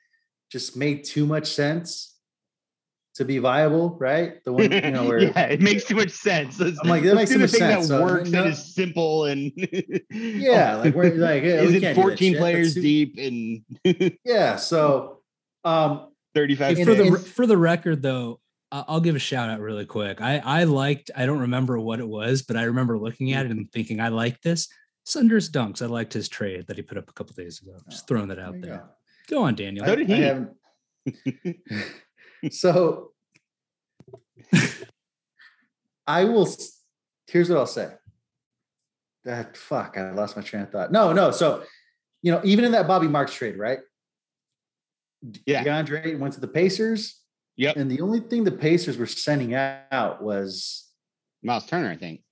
[0.50, 2.16] just made too much sense
[3.16, 4.42] to be viable, right?
[4.44, 6.58] The one, you know, where yeah, it makes too much sense.
[6.58, 7.88] Let's, I'm like, that makes too the much thing sense.
[7.88, 9.52] that So, works no- and is simple and
[10.10, 13.18] yeah, like we're like, yeah, is we it can't do that 14 players too- deep
[13.18, 15.18] and Yeah, so
[15.64, 19.86] um 35 for the for the record though I- i'll give a shout out really
[19.86, 23.46] quick i i liked i don't remember what it was but i remember looking at
[23.46, 23.58] it mm-hmm.
[23.58, 24.68] and thinking i like this
[25.04, 27.82] sunders dunks i liked his trade that he put up a couple days ago oh,
[27.90, 28.84] just throwing that out you there
[29.28, 29.36] go.
[29.36, 30.22] go on daniel So did I he.
[30.22, 30.50] haven't-
[32.50, 33.12] so
[36.06, 36.48] I will.
[37.26, 37.90] Here's what I'll say.
[39.24, 40.92] That fuck, I lost my train of thought.
[40.92, 41.30] No, no.
[41.30, 41.64] So,
[42.22, 43.78] you know, even in that Bobby Marks trade, right?
[45.46, 45.64] Yeah.
[45.64, 47.20] DeAndre went to the Pacers,
[47.56, 47.76] Yep.
[47.76, 50.88] and the only thing the Pacers were sending out was
[51.42, 52.22] Miles Turner, I think.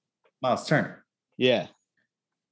[0.42, 1.04] Miles Turner.
[1.36, 1.68] Yeah.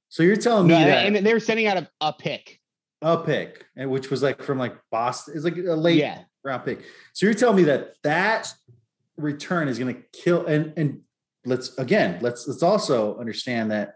[0.09, 2.59] So you're telling No, me that and they were sending out a, a pick.
[3.01, 6.23] a pick, and which was like from like Boston, it's like a late Yeah.
[6.43, 6.83] round pick.
[7.13, 8.53] So you're telling me that that
[9.17, 11.01] return is going to kill and and
[11.45, 13.95] let's again let's let's also understand that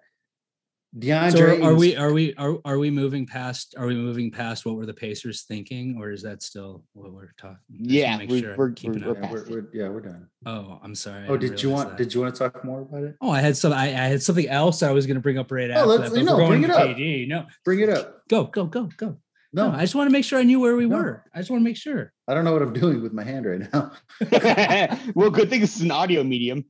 [0.98, 4.32] DeAndre so are, are we are we are, are we moving past are we moving
[4.32, 7.82] past what were the pacers thinking or is that still what we're talking I just
[7.84, 9.18] wanna Yeah, make we- sure I'm we're- keeping we're- up.
[9.24, 10.28] yeah, we're, we're- yeah we're done.
[10.46, 11.98] oh i'm sorry Oh, didn't you want that.
[11.98, 13.16] did you want to talk more about it?
[13.20, 15.52] oh i had some I, I had something else i was going to bring up
[15.52, 16.88] right Oh, after let's- that, no, bring it up.
[16.88, 17.28] KD.
[17.28, 18.22] no Bring it up.
[18.30, 19.18] go go go go
[19.52, 20.98] No, No, I just want to make sure I knew where we No.
[20.98, 21.24] were.
[21.34, 22.12] I just want to make sure.
[22.28, 23.92] I don't know what I'm doing with my hand right now.
[25.16, 26.66] well, good thing this is an audio medium.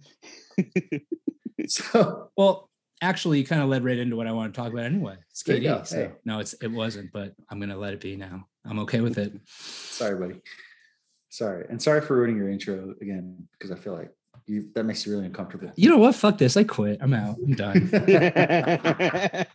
[1.67, 2.69] So Well,
[3.05, 5.15] actually, you kind of led right into what I want to talk about anyway.
[5.31, 5.87] It's KD.
[5.87, 6.11] So Hey.
[6.25, 8.47] no, it's it wasn't, but I'm gonna let it be now.
[8.65, 9.31] I'm okay with it.
[9.47, 10.41] sorry, buddy.
[11.29, 14.11] Sorry, and sorry for ruining your intro again because I feel like
[14.47, 15.71] you that makes you really uncomfortable.
[15.75, 16.15] You know what?
[16.15, 16.55] Fuck this.
[16.57, 16.99] I quit.
[17.01, 17.35] I'm out.
[17.37, 17.89] I'm done.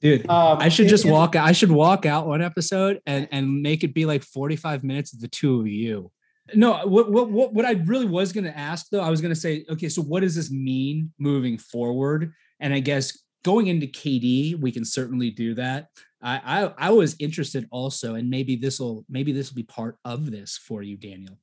[0.00, 3.82] Dude, Um, I should just walk I should walk out one episode and and make
[3.84, 6.10] it be like 45 minutes of the two of you.
[6.54, 9.34] No, what what what, what I really was going to ask though, I was going
[9.34, 12.32] to say, okay, so what does this mean moving forward?
[12.60, 15.88] And I guess going into KD, we can certainly do that.
[16.22, 19.96] I I, I was interested also, and maybe this will maybe this will be part
[20.04, 21.38] of this for you, Daniel.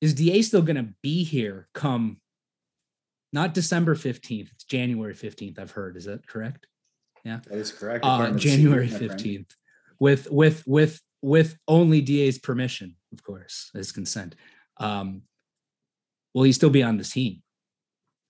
[0.00, 2.18] Is DA still going to be here come
[3.34, 5.96] not December 15th, it's January 15th, I've heard.
[5.96, 6.68] Is that correct?
[7.24, 8.04] Yeah, that is correct.
[8.04, 9.20] uh, according to the January secret, my friend.
[9.20, 9.56] fifteenth,
[9.98, 14.36] with with with with only DA's permission, of course, his consent.
[14.76, 15.22] Um,
[16.32, 17.42] will he still be on the team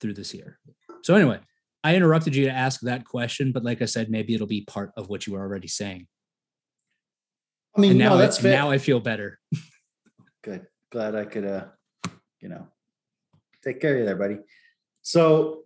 [0.00, 0.58] through this year?
[1.04, 1.38] So anyway,
[1.84, 4.90] I interrupted you to ask that question, but like I said, maybe it'll be part
[4.96, 6.06] of what you were already saying.
[7.76, 8.52] I mean, And now, no, I- that's fair.
[8.56, 9.38] now I feel better.
[10.42, 10.66] Good.
[10.90, 11.66] Glad I could, uh,
[12.40, 12.68] you know,
[13.62, 14.38] take care of you there, buddy.
[15.02, 15.64] So,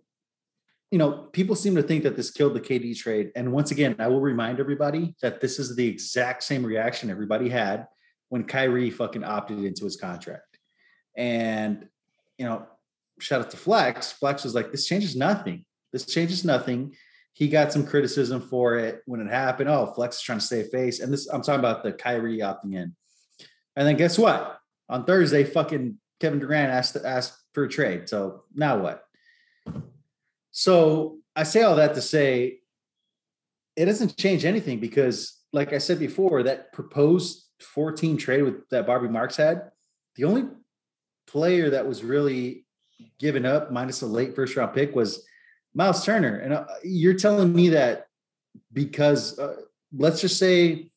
[0.91, 3.31] you know, people seem to think that this killed the KD trade.
[3.37, 7.47] And once again, I will remind everybody that this is the exact same reaction everybody
[7.47, 7.87] had
[8.27, 10.57] when Kyrie fucking opted into his contract.
[11.15, 11.87] And,
[12.37, 12.67] you know,
[13.19, 14.11] shout out to Flex.
[14.11, 15.65] Flex was like, this changes nothing.
[15.91, 16.95] This changes nothing.
[17.33, 19.69] He got some criticism for it when it happened.
[19.69, 20.99] Oh, Flex is trying to save face.
[20.99, 22.95] And this, I'm talking about the Kyrie opting in.
[23.75, 24.59] And then guess what?
[24.89, 28.09] On Thursday, fucking Kevin Durant asked asked for a trade.
[28.09, 29.05] So now what?
[30.51, 32.59] So I say all that to say
[33.75, 38.85] it doesn't change anything because, like I said before, that proposed 14 trade with that
[38.85, 39.71] Bobby Marks had,
[40.15, 40.43] the only
[41.27, 42.65] player that was really
[43.19, 45.25] given up, minus a late first round pick, was
[45.73, 46.37] Miles Turner.
[46.37, 48.07] And uh, you're telling me that
[48.73, 49.55] because uh,
[49.95, 50.91] let's just say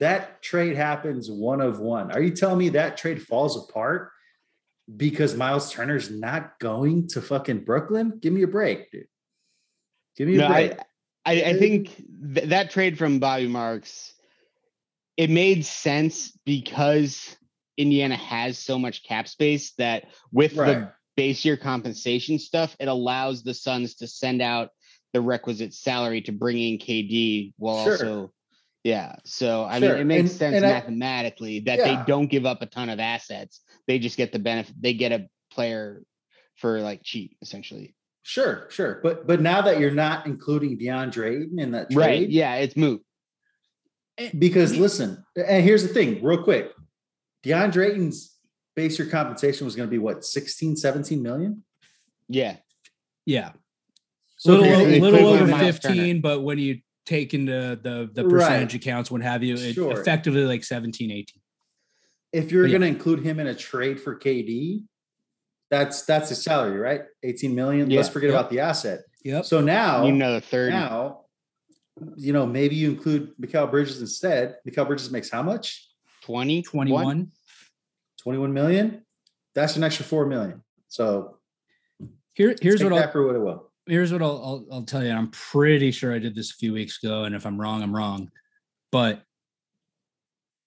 [0.00, 2.12] that trade happens one of one.
[2.12, 4.12] Are you telling me that trade falls apart
[4.96, 8.18] because Miles Turner's not going to fucking Brooklyn?
[8.20, 9.06] Give me a break, dude.
[10.16, 10.72] Give me a No, break.
[11.26, 11.96] I, I, I think
[12.34, 14.14] th- that trade from Bobby Marks,
[15.16, 17.36] it made sense because
[17.76, 20.66] Indiana has so much cap space that with right.
[20.66, 24.70] the base year compensation stuff, it allows the Suns to send out
[25.12, 27.92] the requisite salary to bring in KD while Sure.
[27.92, 28.32] also
[28.84, 29.16] Yeah.
[29.24, 29.90] So I Sure.
[29.94, 31.84] mean, it makes And- sense and I- mathematically that Yeah.
[31.96, 33.60] they don't give up a ton of assets.
[33.88, 34.76] They just get the benefit.
[34.80, 36.04] They get a player
[36.54, 37.96] for like cheap, essentially.
[38.22, 39.00] Sure, sure.
[39.02, 42.30] But but now that you're not including DeAndre Ayton in that trade, Right.
[42.30, 42.54] Yeah.
[42.54, 43.02] It's moot.
[44.18, 46.72] Eh, because listen, and here's the thing, real quick.
[47.44, 48.37] DeAndre Ayton's
[48.78, 51.64] base year compensation was going to be what 16, 17 million.
[52.28, 52.56] Yeah.
[53.26, 53.52] Yeah.
[54.36, 55.94] So little, if o- you're- little over of Miles Turner.
[55.94, 58.30] 15, but when you take into the the Right.
[58.30, 59.98] percentage accounts, what have you, it Sure.
[60.00, 61.40] effectively like 17, 18.
[62.32, 62.78] if you're But yeah.
[62.78, 64.84] going to include him in a trade for KD,
[65.70, 67.02] that's that's his salary, right?
[67.24, 67.88] 18 million.
[67.88, 68.38] Let's forget Yep.
[68.38, 69.00] about the asset.
[69.24, 69.44] Yep.
[69.46, 70.70] So now, You know, the third.
[70.70, 71.24] now,
[72.16, 74.56] you know, maybe you include Mikal Bridges instead.
[74.68, 75.88] Mikal Bridges makes how much?
[76.22, 77.32] 20, 21.
[78.28, 79.06] 21 million.
[79.54, 80.62] That's an extra 4 million.
[80.88, 81.38] So
[82.34, 83.70] Here, here's take what that I'll for what it will.
[83.86, 85.10] here's what I'll, I'll I'll tell you.
[85.12, 87.96] I'm pretty sure I did this a few weeks ago, and if I'm wrong, I'm
[87.96, 88.30] wrong.
[88.92, 89.22] But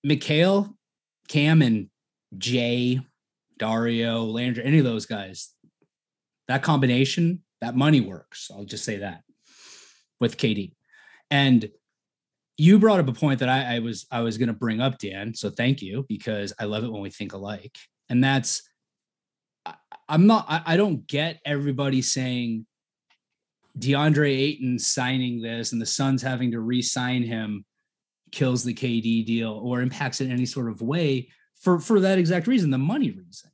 [0.04, 0.74] Mikal,
[1.28, 1.90] Cam, and
[2.36, 3.00] Jay,
[3.60, 5.52] Dario, Landry, any of those guys,
[6.48, 8.50] that combination, that money works.
[8.52, 9.22] I'll just say that
[10.20, 10.74] with KD.
[11.30, 11.70] And
[12.62, 15.00] you brought up a point that I, I was I was going to bring up,
[15.00, 15.34] Dan.
[15.34, 17.76] So thank you because I love it when we think alike,
[18.08, 18.62] and that's
[19.66, 19.74] I,
[20.08, 22.68] I'm not I, I don't get everybody saying
[23.80, 27.66] DeAndre Ayton signing this and the Suns having to re-sign him
[28.32, 32.20] kills the KD deal or impacts it in any sort of way for for that
[32.20, 33.50] exact reason, the money reason.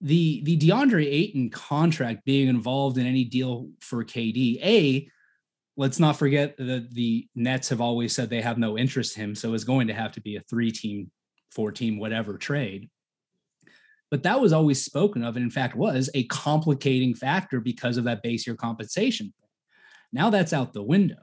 [0.00, 5.10] The the DeAndre Ayton contract being involved in any deal for KD, a
[5.76, 9.34] let's not forget that the Nets have always said they have no interest in him,
[9.34, 11.10] so it's going to have to be a three-team,
[11.50, 12.88] four-team, whatever trade.
[14.10, 18.04] But that was always spoken of, and in fact was a complicating factor because of
[18.04, 19.34] that base year compensation.
[20.12, 21.16] Now that's out the window.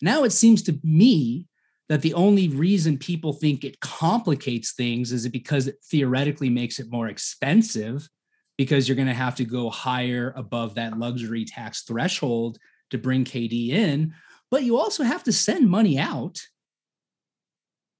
[0.00, 1.46] Now it seems to me
[1.88, 6.90] that the only reason people think it complicates things is because it theoretically makes it
[6.90, 8.08] more expensive
[8.56, 12.58] because you're going to have to go higher above that luxury tax threshold
[12.90, 14.14] to bring KD in,
[14.50, 16.40] but you also have to send money out.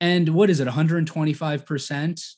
[0.00, 0.68] And what is it?
[0.68, 2.34] 125%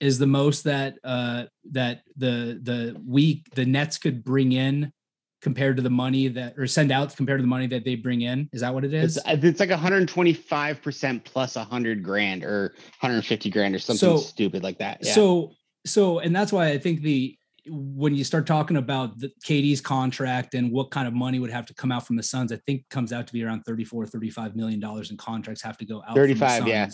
[0.00, 4.90] is the most that uh that the the week the Nets could bring in
[5.42, 8.22] compared to the money that or send out compared to the money that they bring
[8.22, 8.48] in.
[8.52, 9.18] Is that what it is?
[9.18, 14.62] It's, uh, it's like 125% plus 100 grand or 150 grand or something So- stupid
[14.62, 14.98] like that.
[15.02, 15.12] Yeah.
[15.12, 15.52] So
[15.86, 17.36] so and that's why I think the
[17.68, 21.66] when you start talking about the KD's contract and what kind of money would have
[21.66, 24.56] to come out from the Suns, I think comes out to be around 34, 35
[24.56, 26.14] million dollars in contracts have to go out.
[26.16, 26.88] from the 35, yeah.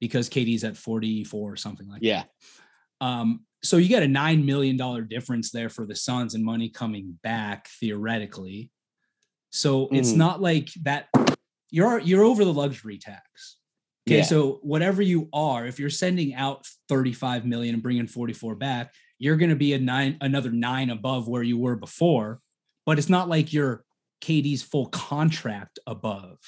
[0.00, 2.24] Because KD's at 44 or something like yeah.
[3.00, 3.06] that.
[3.06, 6.68] Um, so you get a nine million dollar difference there for the Suns and money
[6.70, 8.70] coming back theoretically.
[9.50, 10.16] So it's Mhm.
[10.16, 11.08] not like that
[11.70, 13.56] you're you're over the luxury tax.
[14.08, 14.22] Okay, Yeah.
[14.24, 19.36] so whatever you are, if you're sending out 35 million and bringing 44 back, you're
[19.36, 22.40] going to be a nine, another nine above where you were before.
[22.86, 23.84] But it's not like you're
[24.22, 26.38] KD's full contract above.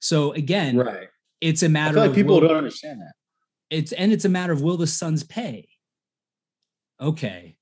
[0.00, 1.08] So again, Right.
[1.42, 3.12] it's a matter feel like of people will- don't understand that.
[3.68, 5.68] it's and it's a matter of will the Suns pay?
[7.00, 7.56] Okay,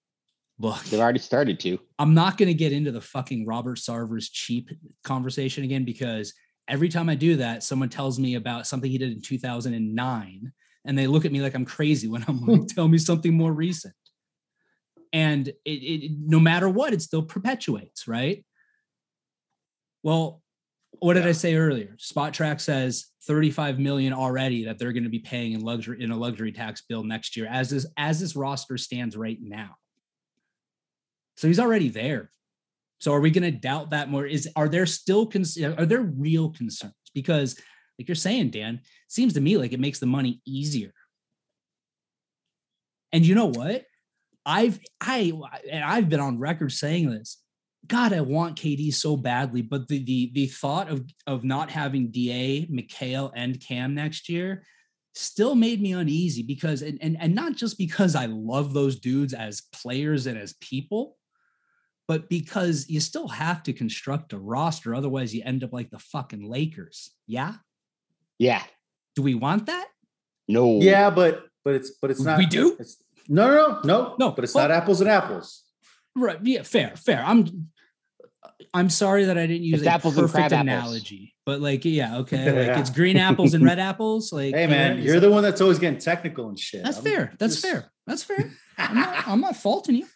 [0.59, 1.79] look, They've already started to.
[1.99, 4.71] I'm not going to get into the fucking Robert Sarver's cheap
[5.05, 6.33] conversation again because
[6.69, 10.53] every time I do that, someone tells me about something he did in 2009
[10.87, 13.53] and they look at me like I'm crazy when I'm like, tell me something more
[13.53, 13.95] recent.
[15.13, 18.45] And it, it no matter what, it still perpetuates, right?
[20.03, 20.43] Well,
[20.99, 21.97] what did I say earlier?
[21.99, 26.17] Spotrac says 35 million already that they're going to be paying in luxury in a
[26.17, 29.77] luxury tax bill next year as this as this roster stands right now.
[31.37, 32.31] So he's already there.
[32.99, 34.25] So are we going to doubt that more?
[34.25, 36.95] Is are there still cons- are there real concerns?
[37.15, 37.61] Because
[37.99, 40.93] like you're saying, Dan, seems to me like it makes the money easier.
[43.13, 43.85] And you know what?
[44.47, 45.33] I've I
[45.71, 47.43] and I've been on record saying this.
[47.89, 52.11] God, I want KD so badly, but the the the thought of of not having
[52.11, 54.65] Da, Mikal, and Cam next year
[55.15, 59.35] still made me uneasy because and, and and not just because I love those dudes
[59.35, 61.17] as players and as people,
[62.07, 64.95] but because you still have to construct a roster.
[64.95, 67.11] Otherwise, you end up like the fucking Lakers.
[67.27, 67.55] Yeah.
[68.39, 68.63] Yeah.
[69.17, 69.89] Do we want that?
[70.47, 70.81] No.
[70.81, 72.39] Yeah, but but it's but it's not.
[72.39, 72.77] We do?
[72.79, 72.99] It's,
[73.29, 75.63] no, no, no, no, No, But it's well- not apples and apples.
[76.15, 76.39] Right.
[76.43, 77.23] Yeah, fair, fair.
[77.25, 77.69] I'm
[78.73, 80.63] I'm sorry that I didn't use It's a apples and perfect crab apples.
[80.63, 81.35] analogy.
[81.45, 82.69] But like, yeah, okay.
[82.69, 84.33] Like it's green apples and red apples.
[84.33, 86.83] Like Hey you man, know, you're the one that's always getting technical and shit.
[86.85, 87.35] that's I'm fair.
[87.39, 87.93] That's just- fair.
[88.07, 88.51] That's fair.
[88.79, 90.07] I'm not, I'm not faulting you.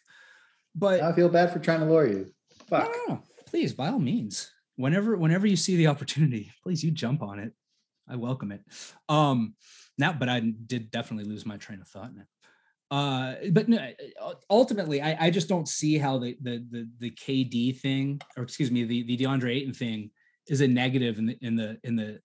[0.75, 2.33] But I feel bad for trying to lure you.
[2.71, 2.93] No, Fuck.
[3.09, 3.23] no, no.
[3.47, 7.53] Please, by all means, whenever whenever you see the opportunity, please you jump on it.
[8.09, 8.63] I welcome it.
[9.09, 9.55] Um,
[9.99, 12.23] now, but I did definitely lose my train of thought now.
[12.91, 13.79] Uh, but no,
[14.49, 18.71] ultimately, I, I just don't see how the, the the the KD thing, or excuse
[18.71, 20.11] me, the the DeAndre Ayton thing,
[20.49, 22.21] is a negative in the in the in the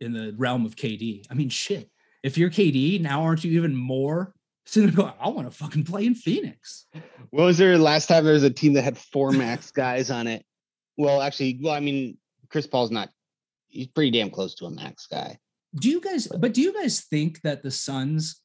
[0.00, 1.24] in the realm of KD.
[1.30, 1.90] I mean, shit.
[2.22, 4.34] If you're KD, now aren't you even more
[4.66, 6.86] sitting there going, I want to fucking play in Phoenix?
[7.30, 10.26] What was there last time there was a team that had four max guys on
[10.26, 10.44] it?
[10.98, 12.18] Well, actually, well, I mean,
[12.50, 13.10] Chris Paul's not.
[13.68, 15.38] He's pretty damn close to a max guy.
[15.74, 16.26] Do you guys?
[16.26, 18.40] But do you guys think that the Suns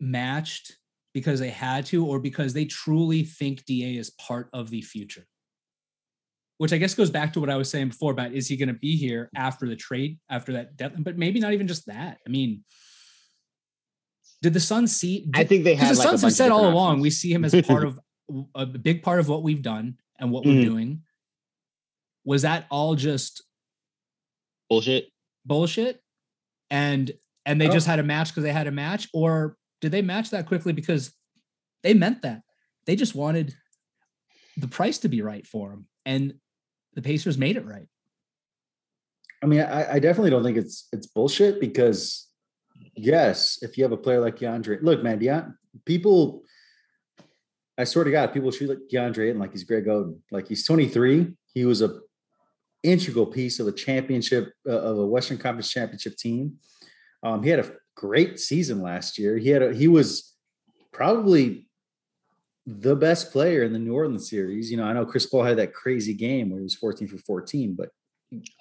[0.00, 0.76] matched
[1.14, 5.26] because they had to, or because they truly think Da is part of the future?
[6.58, 8.68] Which I guess goes back to what I was saying before about is he going
[8.68, 10.92] to be here after the trade, after that death?
[10.98, 12.18] But maybe not even just that.
[12.26, 12.64] I mean,
[14.42, 15.20] did the Suns see?
[15.30, 17.32] Did, I think they had the like Suns have said all different along we see
[17.32, 17.98] him as part of
[18.54, 20.46] a big part of what we've done and what Mhm.
[20.54, 21.02] we're doing.
[22.24, 23.42] Was that all just
[24.68, 25.08] bullshit.
[25.44, 26.00] bullshit
[26.70, 27.10] and
[27.46, 27.72] and they Oh.
[27.72, 30.72] just had a match because they had a match or did they match that quickly
[30.72, 31.12] because
[31.82, 32.42] they meant that
[32.86, 33.54] they just wanted
[34.56, 36.34] the price to be right for them and
[36.94, 37.88] the pacers made it right
[39.42, 42.28] I mean, I, I definitely don't think it's it's bullshit because
[42.94, 45.54] yes, if you have a player like DeAndre, look, man, Deon,
[45.86, 46.42] people,
[47.78, 50.18] I swear to God, people treat like DeAndre Ayton like he's Greg Oden.
[50.30, 51.32] Like he's 23.
[51.54, 52.00] He was a
[52.82, 56.54] integral piece of a championship uh, of a Western Conference championship team.
[57.22, 57.70] Um, he had a
[58.00, 59.36] great season last year.
[59.36, 60.34] He had a, he was
[60.90, 61.68] probably
[62.66, 64.70] the best player in the New Orleans series.
[64.70, 67.18] You know, I know Chris Paul had that crazy game where he was 14 for
[67.18, 67.90] 14, but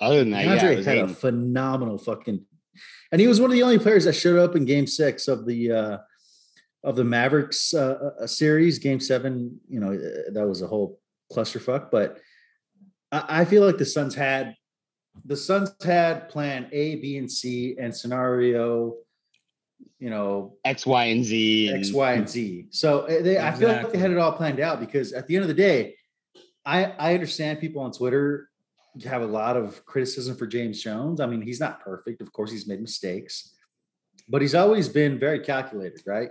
[0.01, 2.45] Other than that, yeah, DeAndre was had a phenomenal fucking,
[3.13, 5.45] and he was one of the only players that showed up in Game Six of
[5.45, 5.97] the uh,
[6.83, 8.79] of the Mavericks uh, uh, series.
[8.79, 10.99] Game Seven, you know, uh, that was a whole
[11.31, 11.91] clusterfuck.
[11.91, 12.19] But
[13.11, 14.55] I, I feel like the Suns had
[15.25, 18.95] the Suns had Plan A, B, and C, and scenario,
[19.99, 21.69] you know, X, Y, and Z.
[21.73, 22.67] X, Y, And, X, Y, and Z.
[22.71, 25.35] So uh, they, I feel like they had it all planned out because at the
[25.35, 25.95] end of the day,
[26.65, 28.49] I, I understand people on Twitter
[29.05, 31.19] have a lot of criticism for James Jones.
[31.19, 32.21] I mean, he's not perfect.
[32.21, 33.53] Of course, he's made mistakes,
[34.27, 36.29] but he's always been very calculated, right?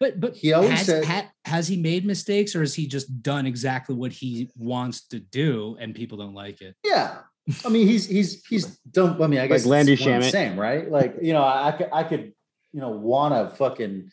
[0.00, 3.22] but but He always has, said- ha- has he made mistakes or has he just
[3.22, 7.18] done exactly what he wants to do and people don't like it Yeah.
[7.64, 9.20] I mean, he's he's he's done.
[9.22, 10.88] I mean, I guess Landry it's one the same, right?
[10.90, 12.32] Like, you know, I, I I could,
[12.72, 14.10] you know, want to fucking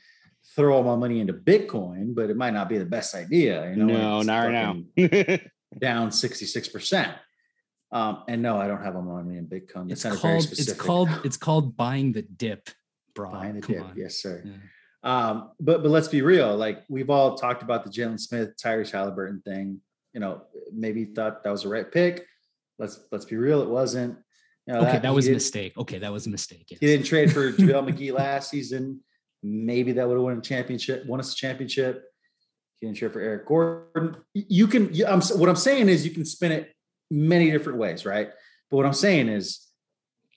[0.55, 3.69] throw all my money into Bitcoin, but it might not be the best idea.
[3.71, 5.37] You know, no, not right now.
[5.79, 7.15] down 66%.
[7.91, 9.91] Um, and no, I don't have a money in Bitcoin.
[9.91, 12.69] it's It's not very called it's called it's called buying the dip
[13.15, 13.83] bro buying the Come dip.
[13.83, 13.93] on.
[13.95, 14.43] Yes, sir.
[14.45, 14.53] Yeah.
[15.01, 16.55] Um, but but let's be real.
[16.55, 19.81] Like we've all talked about the Jalen Smith, Tyrese Haliburton thing.
[20.13, 20.43] You know,
[20.73, 22.25] maybe thought that was the right pick.
[22.77, 23.61] Let's let's be real.
[23.61, 24.17] It wasn't.
[24.69, 26.79] You know, okay that he was a mistake okay that was a mistake yes.
[26.79, 29.01] He didn't trade for JaVale McGee last season.
[29.41, 32.03] Maybe that would have won a championship, won us a championship.
[32.79, 34.17] He didn't trade for Eric Gordon.
[34.33, 34.93] You can.
[34.93, 36.71] You, I'm what I'm saying is you can spin it
[37.09, 38.29] many different ways, right?
[38.69, 39.65] But what I'm saying is,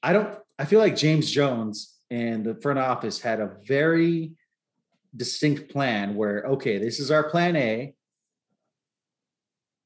[0.02, 0.38] I don't.
[0.58, 4.32] I feel like James Jones and the front office had a very
[5.14, 7.94] distinct plan where okay, this is our plan A,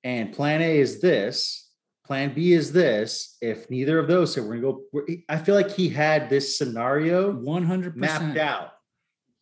[0.04, 1.65] and plan A is this.
[2.06, 3.36] Plan B is this.
[3.40, 4.82] If neither of those, so we're gonna go.
[4.92, 8.70] we're- I feel like he had this scenario 100% mapped out,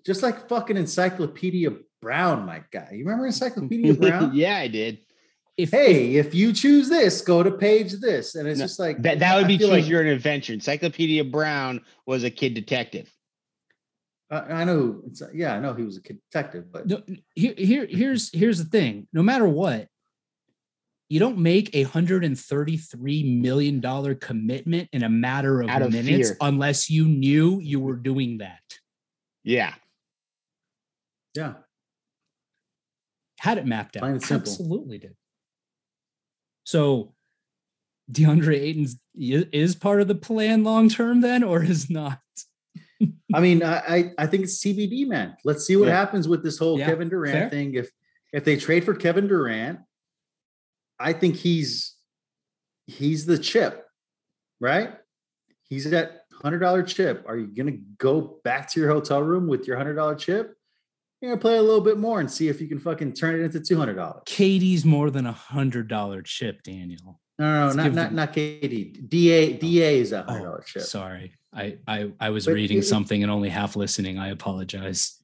[0.06, 2.88] just like fucking Encyclopedia Brown, my guy.
[2.92, 4.30] You remember Encyclopedia Brown?
[4.34, 4.98] yeah, I did.
[5.56, 8.78] if, if Hey, if you choose this, go to page this, and it's No, just
[8.78, 10.52] like That that would I be feel choose like- your own adventure.
[10.54, 13.12] Encyclopedia Brown was a kid detective.
[14.30, 15.02] I, I know.
[15.06, 17.02] It's, yeah, I know he was a detective, but no,
[17.34, 19.88] here, here here's here's the thing no matter what
[21.09, 25.82] you don't make a hundred and thirty-three million dollar commitment in a matter of, Out
[25.82, 26.36] of minutes fear.
[26.40, 28.62] unless you knew you were doing that
[29.44, 29.74] Yeah.
[31.34, 31.55] yeah,
[33.40, 34.50] had it mapped out Plain simple.
[34.50, 35.14] absolutely did
[36.64, 37.14] so
[38.11, 42.20] DeAndre Ayton's i- is part of the plan long term then or is not
[43.34, 45.36] I mean, I, I I think it's TBD, man.
[45.44, 45.96] Let's see what Yeah.
[45.96, 47.50] happens with this whole Yeah, Kevin Durant fair.
[47.50, 47.74] thing.
[47.74, 47.90] If
[48.32, 49.80] if they trade for Kevin Durant,
[50.99, 51.95] I think he's
[52.86, 53.86] he's the chip,
[54.61, 54.95] right?
[55.68, 57.24] He's that hundred dollar chip.
[57.26, 60.57] Are you gonna go back to your hotel room with your hundred dollar chip?
[61.20, 63.42] You're gonna play a little bit more and see if you can fucking turn it
[63.45, 64.22] into two hundred dollars.
[64.26, 68.84] KD's more than a hundred dollar chip Daniel No, no, no, not them- not Katie.
[69.09, 70.82] DA DA oh, is a hundred dollar oh, chip.
[70.82, 75.18] sorry I I I was But reading something and only half listening I apologize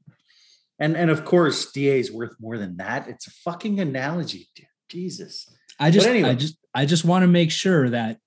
[0.78, 3.06] And and of course, DA is worth more than that.
[3.06, 4.66] It's a fucking analogy, dude.
[4.88, 5.46] Jesus.
[5.80, 8.18] I just, I just, I just want to make sure that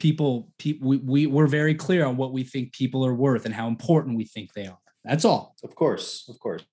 [0.00, 3.54] people, people we, we we're very clear on what we think people are worth and
[3.54, 4.78] how important we think they are.
[5.04, 5.54] That's all.
[5.62, 6.66] Of course, of course.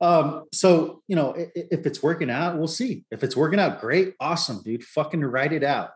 [0.00, 3.04] Um, so you know, if, if it's working out, we'll see.
[3.10, 4.82] If it's working out, great, awesome, dude.
[4.82, 5.90] Fucking write it out.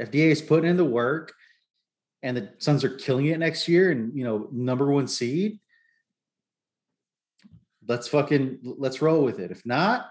[0.00, 1.32] FDA is putting in the work,
[2.22, 5.60] and the Suns are killing it next year, and you know, number one seed.
[7.86, 9.50] Let's fucking let's roll with it.
[9.50, 10.06] If not,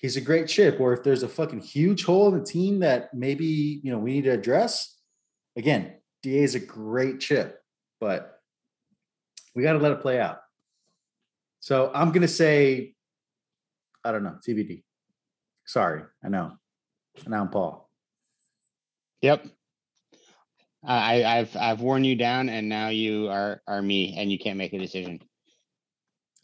[0.00, 0.80] he's a great chip.
[0.80, 4.12] Or if there's a fucking huge hole in the team that maybe you know we
[4.12, 4.96] need to address,
[5.56, 7.60] again, Da is a great chip,
[8.00, 8.40] but
[9.54, 10.38] we got to let it play out.
[11.60, 12.94] So I'm gonna say,
[14.04, 14.82] I don't know, TBD.
[15.66, 16.52] Sorry, I know.
[17.26, 17.88] Now I'm Paul.
[19.20, 19.46] Yep.
[20.82, 24.56] I, I've I've worn you down, and now you are are me, and you can't
[24.56, 25.20] make a decision.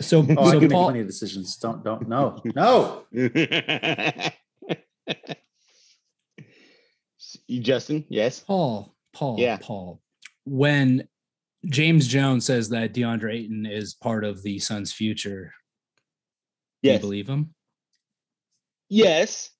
[0.01, 1.57] So, Oh, I so can make plenty of decisions.
[1.57, 3.05] Don't don't no no.
[7.47, 8.05] you, Justin?
[8.09, 8.41] Yes.
[8.41, 9.59] Paul, Paul, Yeah.
[9.61, 10.01] Paul.
[10.45, 11.09] When
[11.67, 15.53] James Jones says that DeAndre Ayton is part of the Suns' future,
[16.83, 17.55] do you believe him?
[18.89, 19.51] Yes,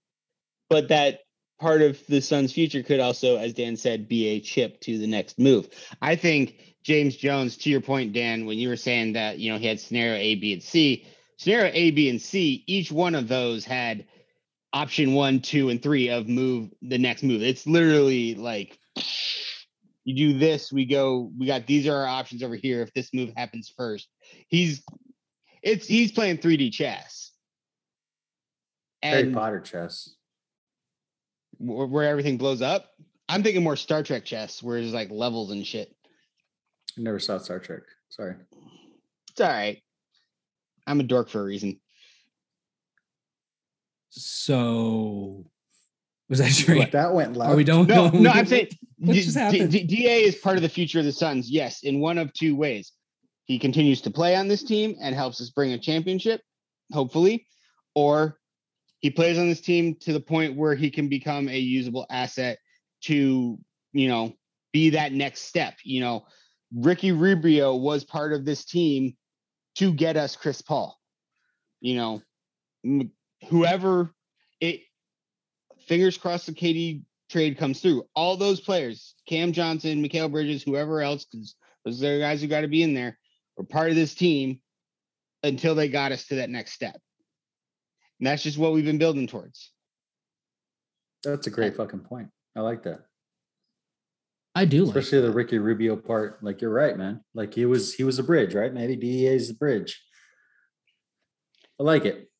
[0.71, 1.21] but that
[1.59, 5.07] part of the Suns' future could also, as Dan said, be a chip to the
[5.07, 5.69] next move.
[6.03, 9.59] I think James Jones, to your point, Dan, when you were saying that you know
[9.59, 13.29] he had scenario A, B, and C, scenario A, B, and C, each one of
[13.29, 14.07] those had
[14.73, 17.43] option one, two, and three of move the next move.
[17.43, 18.79] It's literally like
[20.05, 22.83] you do this, we go, we got these are our options over here.
[22.83, 24.09] If this move happens first,
[24.49, 24.83] he's
[25.63, 27.33] it's he's playing 3D chess.
[29.03, 30.16] Harry And Potter chess.
[31.59, 32.87] Where, where everything blows up.
[33.29, 35.95] I'm thinking more Star Trek chess, where there's like levels and shit.
[36.99, 37.83] I never saw Star Trek.
[38.09, 38.35] Sorry.
[39.31, 39.83] It's all right.
[40.87, 41.81] I'm a dork for a reason.
[44.11, 45.45] So,
[46.29, 46.85] was that true?
[46.93, 47.53] That went left.
[47.53, 50.57] Are we don't No, no, I'm saying What D- just D- D- DA is part
[50.57, 51.51] of the future of the Suns.
[51.51, 52.93] Yes, in one of two ways.
[53.45, 56.41] He continues to play on this team and helps us bring a championship,
[56.93, 57.47] hopefully,
[57.95, 58.39] or
[59.07, 62.59] he plays on this team to the point where he can become a usable asset
[63.03, 63.57] to,
[63.93, 64.33] you know,
[64.73, 65.75] be that next step.
[65.85, 66.27] You know,
[66.75, 69.17] Ricky Rubio was part of this team
[69.77, 70.99] to get us Chris Paul.
[71.81, 72.21] You
[72.83, 73.03] know,
[73.49, 74.13] whoever
[74.61, 74.81] it
[75.87, 78.03] fingers crossed the KD trade comes through.
[78.17, 81.55] All those players, Cam Johnson, Mikal Bridges, whoever else, because
[81.85, 83.17] those are the guys who got to be in there,
[83.57, 84.59] were part of this team
[85.45, 87.01] until they got us to that next step.
[88.21, 89.73] And that's just what we've been building towards.
[91.23, 92.29] That's a great fucking point.
[92.57, 93.01] I like that.
[94.55, 94.97] I do like.
[94.97, 96.43] Especially the Ricky Rubio part.
[96.43, 97.21] Like you're right, man.
[97.35, 98.73] Like he was he was a bridge, right?
[98.73, 100.03] Maybe DEA is the bridge.
[101.79, 102.31] I like it.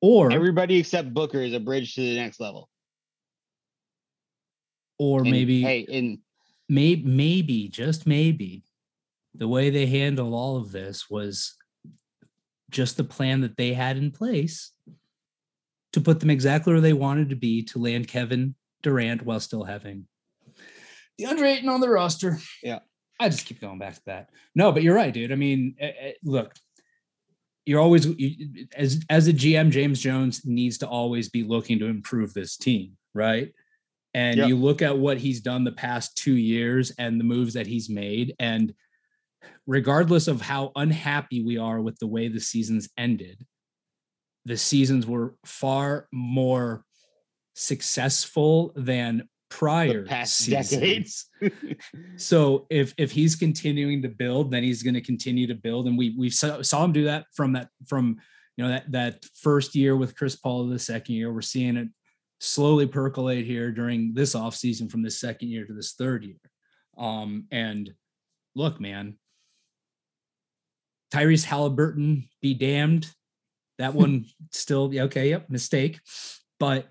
[0.00, 2.68] Or Everybody except Booker is a bridge to the next level.
[4.98, 6.18] or And, maybe hey, and
[6.68, 8.64] maybe maybe just maybe
[9.34, 11.54] the way they handled all of this was
[12.70, 14.72] just the plan that they had in place
[15.92, 19.64] to put them exactly where they wanted to be to land Kevin Durant while still
[19.64, 20.06] having
[21.20, 22.38] DeAndre Ayton on the roster.
[22.62, 22.80] Yeah.
[23.20, 24.30] I just keep going back to that.
[24.54, 25.30] No, but you're right, dude.
[25.30, 26.54] I mean, eh, eh, look,
[27.66, 31.86] you're always you- as as a GM, James Jones needs to always be looking to
[31.86, 33.52] improve this team, right?
[34.14, 34.48] And Yep.
[34.48, 37.88] you look at what he's done the past two years and the moves that he's
[37.88, 38.74] made, and
[39.66, 43.46] regardless of how unhappy we are with the way the seasons ended,
[44.44, 46.84] the seasons were far more
[47.54, 51.26] successful than prior past decades.
[52.16, 55.96] so if if he's continuing to build, then he's going to continue to build, and
[55.98, 58.16] we we saw, saw him do that from that from
[58.56, 61.32] you know that that first year with Chris Paul, to the second year.
[61.32, 61.88] We're seeing it
[62.40, 66.40] slowly percolate here during this offseason from this second year to this third year.
[66.98, 67.90] Um, and
[68.54, 69.18] look, man,
[71.12, 73.08] Tyrese Haliburton, be damned.
[73.78, 76.00] That one still yeah, okay, yep, mistake.
[76.60, 76.88] But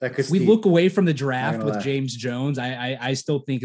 [0.00, 1.82] That could if we look away from the draft with.
[1.82, 3.64] James Jones, I, I I still think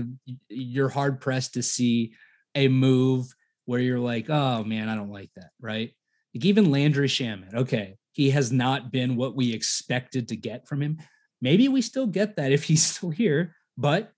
[0.49, 2.14] you're hard pressed to see
[2.55, 3.28] a move
[3.66, 5.91] where you're like, oh man, I don't like that, right?
[6.34, 10.82] Like even Landry Shamet, okay, he has not been what we expected to get from
[10.82, 10.97] him.
[11.41, 14.12] Maybe we still get that if he's still here, but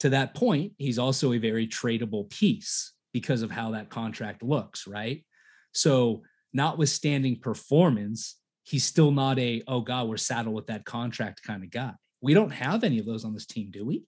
[0.00, 4.86] to that point, he's also a very tradable piece because of how that contract looks,
[4.86, 5.24] right?
[5.72, 6.22] So,
[6.52, 11.70] notwithstanding performance, he's still not a oh god we're saddled with that contract kind of
[11.70, 14.04] guy we don't have any of those on this team do we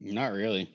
[0.00, 0.74] Not really.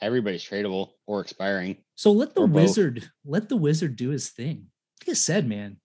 [0.00, 1.76] Everybody's tradable or expiring.
[1.94, 2.62] so let the Or both.
[2.62, 4.66] wizard let the wizard do his thing
[5.00, 5.78] like i said man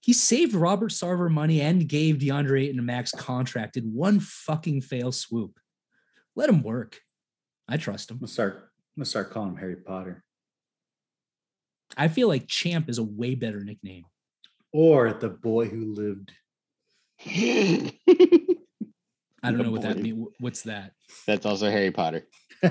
[0.00, 4.80] He saved Robert Sarver money and gave DeAndre Ayton a max contract in one fucking
[4.80, 5.58] fail swoop.
[6.34, 7.00] Let him work.
[7.68, 8.14] I trust him.
[8.14, 8.54] I'm gonna start.
[8.96, 10.24] I'm gonna start calling him Harry Potter
[11.96, 14.04] I feel like Champ is a way better nickname.
[14.72, 16.32] or the boy who lived.
[17.26, 17.92] I
[19.42, 20.28] don't The know what that means.
[20.38, 20.92] What's that?
[21.26, 22.26] That's also Harry Potter.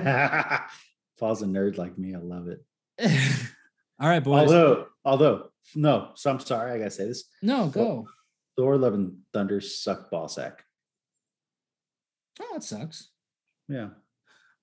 [1.18, 2.14] Paul's a nerd like me.
[2.14, 2.64] I love it.
[4.00, 4.42] All right, boys.
[4.48, 6.12] Although, although, no.
[6.14, 6.72] So I'm sorry.
[6.72, 7.24] I gotta say this.
[7.42, 8.08] no, go.
[8.56, 10.64] Thor: Love and Thunder suck ball sack.
[12.40, 13.10] Oh, it sucks.
[13.68, 13.90] Yeah.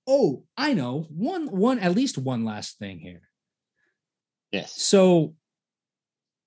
[0.07, 1.05] Oh, I know.
[1.09, 3.21] One, one, at least one last thing here.
[4.51, 4.81] Yes.
[4.81, 5.35] So,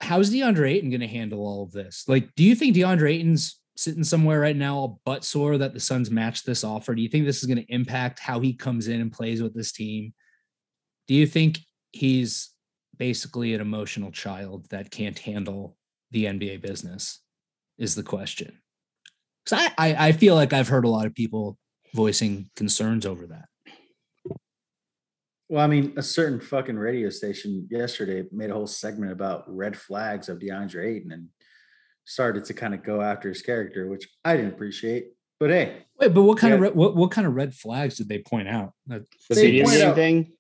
[0.01, 2.05] how's DeAndre Ayton going to handle all of this?
[2.09, 5.81] Like, do you think DeAndre Ayton's sitting somewhere right now, all butt sore that the
[5.81, 6.95] Suns matched this offer?
[6.95, 9.55] Do you think this is going to impact how he comes in and plays with
[9.55, 10.13] this team?
[11.09, 11.59] Do you think
[11.93, 12.51] he's
[12.97, 15.77] basically an emotional child that can't handle
[16.11, 17.21] the NBA business?
[17.79, 18.61] Is the question.
[19.45, 21.57] Because I, I, I feel like I've heard a lot of people
[21.95, 23.47] voicing concerns over that.
[25.51, 29.77] Well, I mean, a certain fucking radio station yesterday made a whole segment about red
[29.77, 31.27] flags of DeAndre Ayton and
[32.05, 35.09] started to kind of go after his character, which I didn't appreciate.
[35.41, 36.65] But hey, Wait, but what kind of Yeah.
[36.67, 38.75] red, what what kind of red flags did they point out?
[38.87, 40.33] That- The They video pointed game out- thing.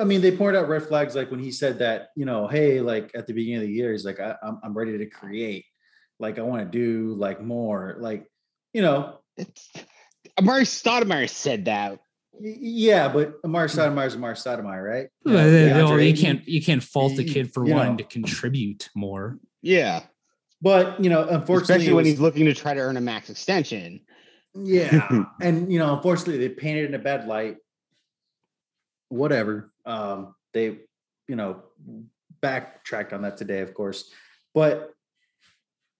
[0.00, 2.80] I mean, they pointed out red flags like when he said that, you know, hey,
[2.80, 5.64] like at the beginning of the year, he's like, I, I'm, I'm ready to create.
[6.20, 7.96] Like, I want to do like more.
[7.98, 8.24] Like,
[8.72, 9.68] you know, It's
[10.40, 11.98] Amar'e Stoudemire said that.
[12.40, 15.08] Y- yeah, but Amar'e Stoudemire is Amar'e Stoudemire, right?
[15.24, 15.36] You know,
[15.86, 17.98] Well, they- you can't you can't fault the kid for you wanting know.
[17.98, 19.38] to contribute more.
[19.62, 20.04] Yeah.
[20.62, 23.00] But you know, unfortunately, Especially it when was- he's looking to try to earn a
[23.00, 24.00] max extension.
[24.54, 25.24] Yeah.
[25.40, 27.56] and you know, unfortunately they painted in a bad light.
[29.08, 29.72] Whatever.
[29.86, 30.78] Um, they,
[31.28, 31.62] you know,
[32.42, 34.10] backtracked on that today, of course.
[34.54, 34.92] But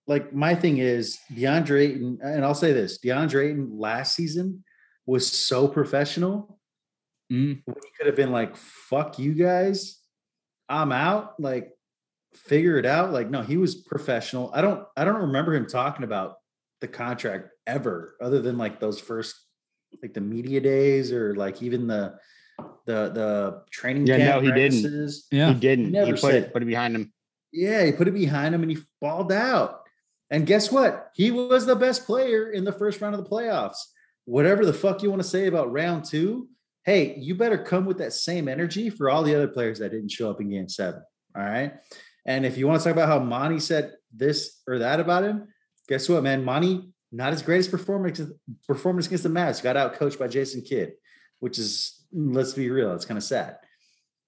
[0.07, 4.65] like my thing is DeAndre Ayton, and I'll say this: DeAndre Ayton last season
[5.09, 6.61] was so professional.
[7.33, 7.63] Mm.
[7.67, 9.99] He could have been like, "Fuck you guys,
[10.69, 11.73] I'm out." Like,
[12.35, 13.11] figure it out.
[13.13, 14.51] Like, no, he was professional.
[14.55, 16.37] I don't, I don't remember him talking about
[16.83, 19.35] the contract ever, other than like those first,
[20.03, 22.15] like the media days or like even the,
[22.85, 25.13] the, the training Yeah, camp no, he didn't.
[25.33, 25.55] Yeah.
[25.55, 25.91] He didn't.
[25.91, 27.13] Never he put said- it, put it behind him.
[27.51, 29.81] Yeah, he put it behind him and he balled out.
[30.31, 31.11] And guess what?
[31.15, 33.79] He was the best player in the first round of the playoffs.
[34.29, 36.49] Whatever the fuck you want to say about round two,
[36.85, 40.11] hey, you better come with that same energy for all the other players that didn't
[40.11, 41.03] show up in game seven.
[41.35, 41.73] All right.
[42.27, 45.49] And if you want to talk about how Monty said this or that about him,
[45.89, 46.45] guess what, man?
[46.45, 48.21] Monty, not his greatest performance
[48.67, 50.93] performance against the Mavs, got out coached by Jason Kidd,
[51.41, 53.57] which is let's be real, it's kind of sad.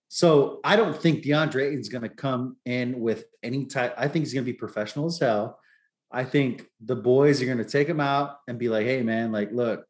[0.08, 3.94] So I don't think DeAndre Ayton's going to come in with any type.
[3.98, 5.58] I think he's going to be professional as hell.
[6.10, 9.30] I think the boys are going to take him out and be like, "Hey, man,
[9.30, 9.84] like, look,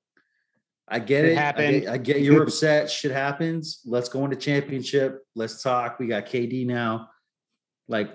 [0.91, 1.39] I get It it.
[1.39, 2.91] I get, I get you're upset.
[2.91, 3.81] Shit happens.
[3.87, 5.23] Let's go into championship.
[5.37, 6.01] Let's talk.
[6.01, 7.11] We got KD now.
[7.87, 8.11] Like,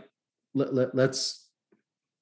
[0.53, 1.47] let, let, let's.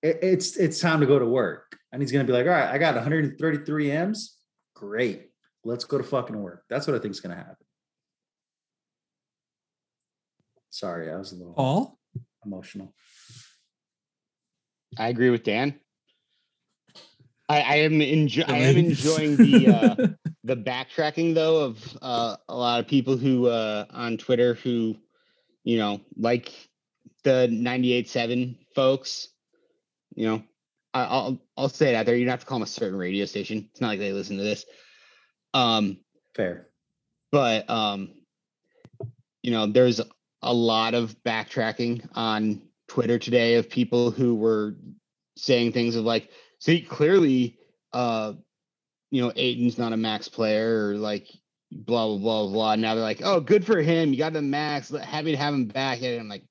[0.03, 2.51] It, it's it's time to go to work." And he's going to be like, "All
[2.51, 4.37] right, I got 133 m's.
[4.75, 5.31] Great.
[5.63, 7.55] Let's go to fucking work." That's what I think is going to happen.
[10.69, 11.97] Sorry, I was a little Paul,
[12.45, 12.93] emotional.
[14.99, 15.79] I agree with Dan.
[17.49, 20.07] I, I am enjoy I am enjoying the uh
[20.43, 24.95] the backtracking though of uh a lot of people who uh on Twitter who
[25.63, 26.51] you know like
[27.23, 29.29] the 98.7 folks.
[30.15, 30.43] You know,
[30.93, 32.15] I, I'll I'll say it out there.
[32.15, 33.69] You don't have to call them a certain radio station.
[33.71, 34.65] It's not like they listen to this.
[35.53, 35.99] Um,
[36.35, 36.67] Fair.
[37.31, 38.09] but um
[39.43, 40.01] you know there's
[40.41, 44.75] a lot of backtracking on twitter today of people who were
[45.37, 46.29] saying things of like
[46.59, 47.57] see clearly
[47.93, 48.33] uh
[49.13, 51.29] you know Ayton's not a max player or like
[51.71, 54.89] blah blah blah blah now they're like oh good for him you got the max
[54.89, 56.43] happy to have him back and i'm like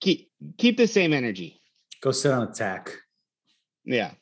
[0.00, 1.60] keep keep the same energy
[2.00, 2.92] Go sit on attack.
[3.84, 4.12] yeah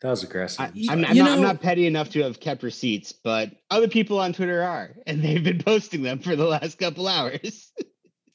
[0.00, 0.60] That was aggressive.
[0.60, 1.20] I, I'm I'm, sorry.
[1.20, 4.94] I'm I'm not petty enough to have kept receipts, but other people on Twitter are,
[5.06, 7.72] and they've been posting them for the last couple hours.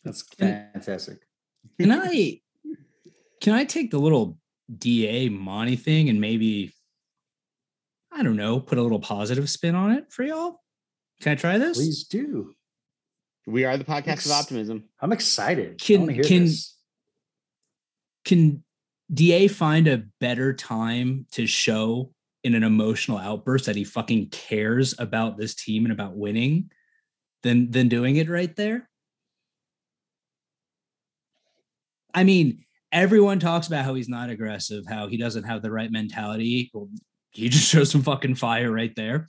[0.03, 1.19] That's fantastic.
[1.79, 2.39] can I
[3.41, 4.37] can I take the little
[4.77, 6.73] DA Monty thing and maybe
[8.11, 10.61] I don't know, put a little positive spin on it for y'all?
[11.21, 11.77] Can I try this?
[11.77, 12.53] Please do.
[13.47, 14.83] we are the podcast of optimism.
[14.99, 15.79] I'm excited.
[15.79, 16.77] Can- can- this.
[18.25, 18.63] Can
[19.11, 22.13] DA find a better time to show
[22.43, 26.69] in an emotional outburst that he fucking cares about this team and about winning
[27.43, 28.87] than than doing it right there?
[32.13, 35.91] I mean, everyone talks about how he's not aggressive, how he doesn't have the right
[35.91, 36.71] mentality.
[36.73, 36.89] Well,
[37.31, 39.27] he just shows some fucking fire right there.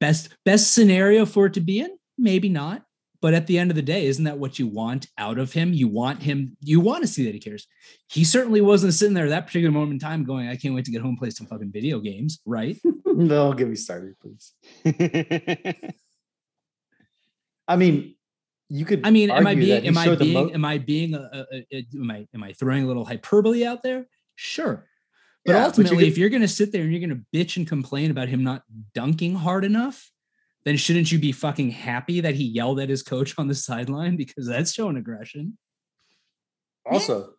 [0.00, 1.96] Best best scenario for it to be in?
[2.18, 2.82] Maybe not.
[3.22, 5.72] But at the end of the day, isn't that what you want out of him?
[5.72, 7.66] You want him, you want to see that he cares.
[8.08, 10.90] He certainly wasn't sitting there that particular moment in time going, I can't wait to
[10.90, 12.76] get home and play some fucking video games, right?
[13.06, 14.52] no, get me started, please.
[17.68, 18.15] I mean,
[18.68, 19.06] you could.
[19.06, 22.42] I mean, am I being am I being mo- am I being am I am
[22.42, 24.06] I throwing a little hyperbole out there?
[24.34, 24.86] Sure.
[25.44, 27.18] But Yeah, but you ultimately, could- if you're going to sit there and you're going
[27.20, 28.62] to bitch and complain about him not
[28.94, 30.10] dunking hard enough,
[30.64, 34.16] then shouldn't you be fucking happy that he yelled at his coach on the sideline
[34.16, 35.56] because that's showing aggression?
[36.84, 37.34] also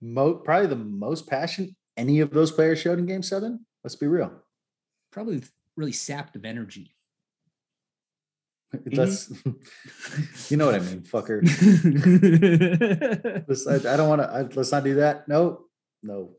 [0.00, 3.66] mo- probably the most passion any of those players showed in Game Seven.
[3.84, 4.32] Let's be real.
[5.10, 5.42] Probably
[5.76, 6.91] really sapped of energy.
[8.86, 9.30] Let's,
[10.50, 11.42] you know what I mean, fucker.
[13.48, 14.56] Let's, I, I don't want to.
[14.56, 15.28] Let's not do that.
[15.28, 15.64] No,
[16.02, 16.30] no.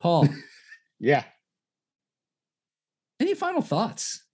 [0.00, 0.28] Paul,
[1.00, 1.24] yeah.
[3.20, 4.24] any final thoughts?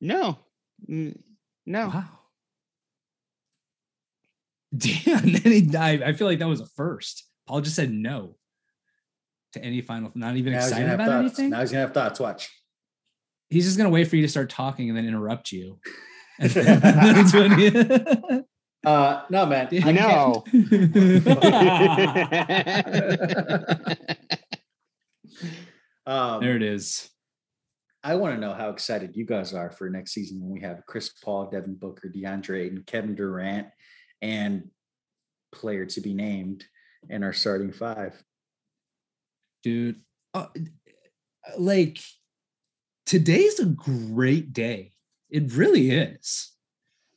[0.00, 0.38] No.
[0.88, 1.18] Mm,
[1.66, 1.88] No.
[1.88, 2.08] Wow.
[4.76, 7.24] Damn, I, I feel like that was a first.
[7.46, 8.37] Paul just said no
[9.52, 11.38] to any final, not even Now he's gonna excited have about thoughts.
[11.38, 11.50] anything.
[11.50, 12.20] Now he's gonna have thoughts.
[12.20, 12.50] Watch.
[13.50, 15.78] He's just gonna wait for you to start talking and then interrupt you.
[16.38, 18.42] That's when he-
[18.86, 19.68] Uh, no, man.
[19.84, 20.44] I I know.
[26.06, 27.10] Um, there it is.
[28.02, 30.86] I want to know how excited you guys are for next season when we have
[30.86, 33.66] Chris Paul, Devin Booker, DeAndre Ayton, Kevin Durant,
[34.22, 34.70] and
[35.52, 36.64] player to be named
[37.10, 38.14] in our starting five.
[39.68, 40.00] Dude.
[40.34, 40.46] Uh,
[41.58, 41.98] like
[43.06, 44.92] today's a great day.
[45.30, 46.52] It really is.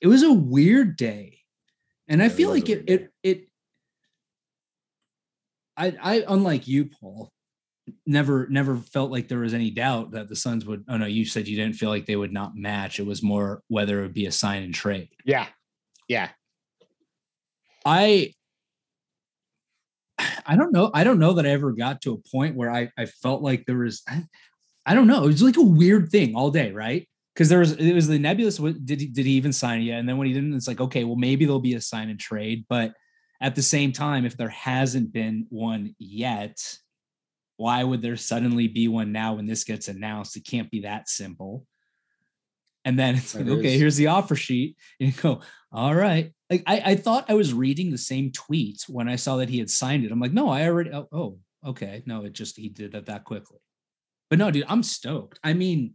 [0.01, 1.39] It was a weird day,
[2.07, 2.83] and I Yeah, it feel like it.
[2.87, 3.09] It.
[3.23, 3.47] It.
[5.77, 5.95] I.
[6.01, 6.23] I.
[6.27, 7.31] Unlike you, Paul.
[8.05, 8.47] Never.
[8.49, 10.83] Never felt like there was any doubt that the Suns would.
[10.89, 12.99] Oh no, you said you didn't feel like they would not match.
[12.99, 15.09] It was more whether it would be a sign and trade.
[15.25, 15.47] yeah.
[16.07, 16.29] Yeah.
[17.85, 18.33] I
[20.45, 20.91] I don't know.
[20.93, 23.65] I don't know that I ever got to a point where I, I felt like
[23.65, 24.23] there was I,
[24.85, 25.23] I don't know.
[25.23, 27.07] It was like a weird thing all day, right?
[27.33, 28.59] Because there was it was the nebulous.
[28.59, 29.99] what- Did he did he even sign yet?
[29.99, 32.19] And then when he didn't, it's like okay, well maybe there'll be a sign and
[32.19, 32.65] trade.
[32.69, 32.93] But
[33.41, 36.57] at the same time, if there hasn't been one yet,
[37.57, 40.35] why would there suddenly be one now when this gets announced?
[40.37, 41.65] It can't be that simple.
[42.83, 43.79] And then it's like, It okay, is.
[43.79, 44.75] here's the offer sheet.
[44.99, 45.41] And you go,
[45.71, 46.33] all right.
[46.51, 49.57] Like I, I thought I was reading the same tweet when I saw that he
[49.57, 50.11] had signed it.
[50.11, 50.91] I'm like, no, I already.
[50.91, 52.03] Oh, oh, okay.
[52.05, 53.59] No, it just he did it that quickly.
[54.29, 55.39] But no, dude, I'm stoked.
[55.45, 55.93] I mean,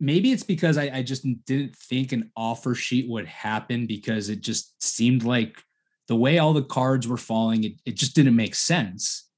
[0.00, 4.40] maybe it's because I, I just didn't think an offer sheet would happen because it
[4.40, 5.62] just seemed like
[6.06, 9.28] the way all the cards were falling, it, it just didn't make sense.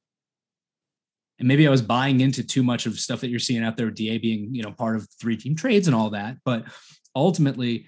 [1.41, 3.87] And maybe I was buying into too much of stuff that you're seeing out there,
[3.87, 6.37] with DA being, you know, part of three team trades and all that.
[6.45, 6.67] But
[7.17, 7.87] ultimately,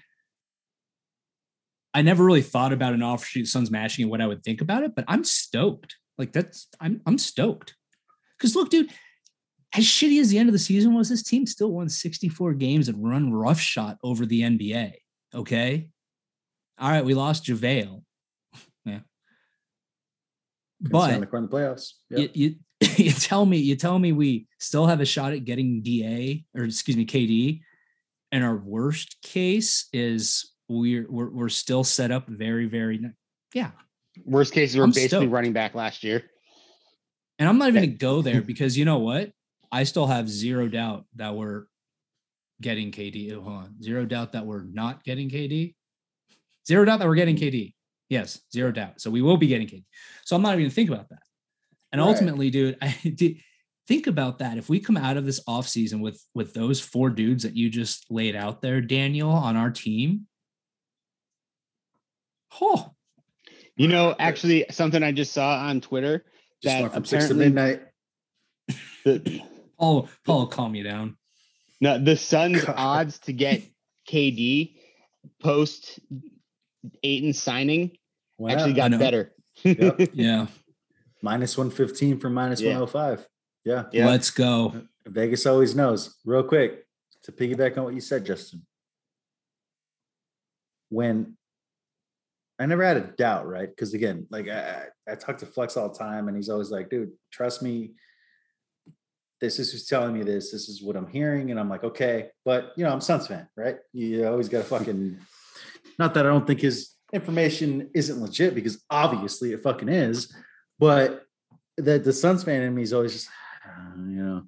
[1.93, 4.83] I never really thought about an offshoot Suns matching and what I would think about
[4.83, 5.95] it, but I'm stoked.
[6.17, 7.75] Like that's I'm I'm stoked.
[8.37, 8.91] Because look, dude,
[9.75, 12.87] as shitty as the end of the season was, this team still won 64 games
[12.87, 14.93] and run roughshod over the NBA.
[15.33, 15.87] Okay.
[16.79, 18.01] All right, we lost JaVale.
[18.85, 18.99] Yeah.
[20.83, 21.91] Couldn't But the in the playoffs.
[22.09, 22.31] Yep.
[22.33, 25.81] you, you you tell me you tell me we still have a shot at getting
[25.81, 27.61] DA or excuse me KD,
[28.33, 32.99] and our worst case is we're we're, we're still set up very very
[33.53, 33.71] yeah.
[34.25, 35.31] Worst case, we're I'm basically stoked.
[35.31, 36.23] running back last year.
[37.39, 39.31] And I'm not even gonna go there because you know what?
[39.71, 41.63] I still have zero doubt that we're
[42.61, 43.33] getting KD.
[43.33, 45.73] Oh, hold on, zero doubt that we're not getting KD.
[46.67, 47.73] Zero doubt that we're getting KD.
[48.09, 49.01] Yes, zero doubt.
[49.01, 49.83] So we will be getting KD.
[50.25, 51.23] So I'm not even gonna think about that.
[51.91, 52.07] And Right.
[52.07, 53.37] ultimately, dude, I did
[53.87, 54.57] think about that.
[54.59, 58.05] If we come out of this offseason with with those four dudes that you just
[58.11, 60.27] laid out there, Daniel, on our team.
[62.61, 62.91] Oh,
[63.75, 66.23] You know, actually, something I just saw on Twitter
[66.61, 67.81] Just that went from six to apparently- midnight.
[69.05, 69.41] the,
[69.79, 71.17] Paul, Paul, calm you down.
[71.81, 72.75] no, the Suns' God.
[72.77, 73.61] odds to get
[74.09, 74.77] KD
[75.41, 75.99] post
[77.03, 77.97] Ayton signing
[78.37, 78.91] Went actually up.
[78.91, 79.33] Got better.
[79.63, 79.99] Yep.
[80.13, 80.47] Yeah,
[81.21, 82.79] minus 115 from minus Yeah.
[82.79, 83.27] 105.
[83.65, 83.83] Yeah.
[83.91, 84.07] Yeah.
[84.07, 84.81] let's go.
[85.05, 86.15] Vegas always knows.
[86.25, 86.85] Real quick,
[87.23, 88.65] to piggyback on what you said, Justin.
[90.89, 91.37] When
[92.59, 93.69] I never had a doubt, right?
[93.69, 96.71] Because again, like I, I I talk to Flex all the time, and he's always
[96.71, 97.91] like, dude, trust me.
[99.41, 100.51] this is who's telling me this.
[100.51, 103.47] This is what I'm hearing, and I'm like, okay, but you know, I'm Suns fan,
[103.57, 103.77] right?
[103.91, 105.17] You always got to fucking.
[105.99, 110.33] Not that I don't think his information isn't legit because obviously it fucking is,
[110.79, 111.23] but
[111.77, 113.29] that the Suns fan in me is always just,
[113.65, 114.43] uh, you know,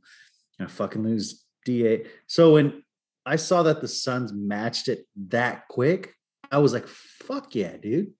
[0.57, 2.05] gonna fucking lose DA.
[2.27, 2.83] So when
[3.25, 6.13] I saw that the Suns matched it that quick,
[6.51, 8.13] I was like, fuck yeah, dude.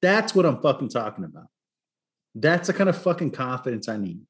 [0.00, 1.46] That's what I'm fucking talking about.
[2.34, 4.20] That's the kind of fucking confidence I need.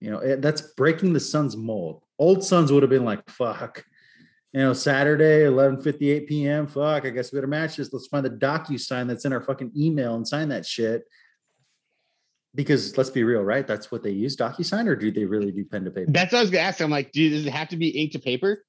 [0.00, 2.02] You know, eh, that's breaking the Suns mold.
[2.18, 3.84] Old Suns would have been like, fuck.
[4.52, 6.66] You know, Saturday, 11:58 p.m.
[6.66, 7.92] Fuck, I guess we better match this.
[7.92, 11.04] Let's find the DocuSign that's in our fucking email and sign that shit.
[12.54, 13.66] Because let's be real, right?
[13.66, 16.10] That's what they use DocuSign, or do they really do pen to paper?
[16.10, 16.80] That's what I was gonna ask.
[16.80, 18.62] I'm like, dude, does it have to be ink to paper?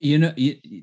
[0.00, 0.34] You know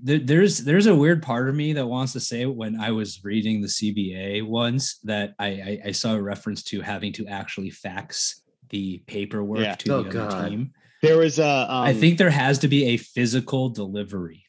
[0.03, 3.61] there's there's a weird part of me that wants to say when i was reading
[3.61, 8.41] the cba once that i i, I saw a reference to having to actually fax
[8.69, 9.75] the paperwork Yeah.
[9.75, 11.45] to Oh, the other team There was a.
[11.69, 14.45] Um, i think there has to be a physical delivery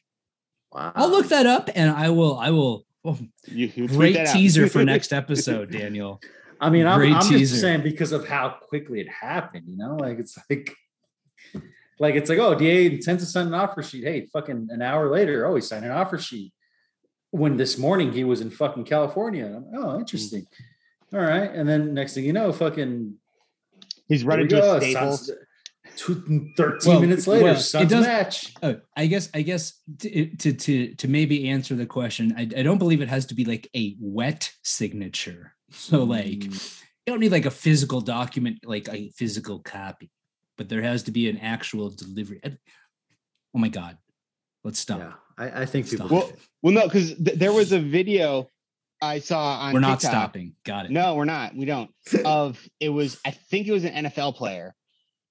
[0.71, 0.91] Wow.
[0.95, 4.83] i'll look that up and i will i will oh, you, you great teaser for
[4.93, 6.19] next episode daniel
[6.61, 10.17] I mean, I'm, I'm just saying because of how quickly it happened, you know, like
[10.17, 10.73] it's like,
[11.99, 14.03] like it's like, oh, DA intends to sign an offer sheet.
[14.03, 16.53] Hey, fucking an hour later, oh, he signed an offer sheet.
[17.31, 19.47] When this morning he was in fucking California.
[19.47, 20.45] Like, oh, interesting.
[21.13, 23.15] All right, and then next thing you know, fucking
[24.07, 25.31] He's running to go, a Staples.
[25.95, 28.53] Two- 13 Well, minutes later, well, it does- match.
[28.63, 32.63] Oh, I guess I guess to, to to to maybe answer the question, I, I
[32.63, 35.55] don't believe it has to be like a wet signature.
[35.71, 40.09] So like Mm, you don't need like a physical document, like a physical copy,
[40.63, 42.39] but there has to be an actual delivery.
[42.45, 43.97] Oh my god,
[44.63, 44.99] let's stop.
[44.99, 46.07] yeah, I, I think people.
[46.07, 46.11] Stop.
[46.11, 48.47] Well, well, no, because th- there was a video
[49.01, 49.73] I saw on.
[49.73, 50.11] We're not TikTok.
[50.11, 50.55] stopping.
[50.65, 50.91] Got it.
[50.91, 51.53] No, we're not.
[51.53, 51.91] We don't.
[52.23, 54.73] Of it was, I think it was an NFL player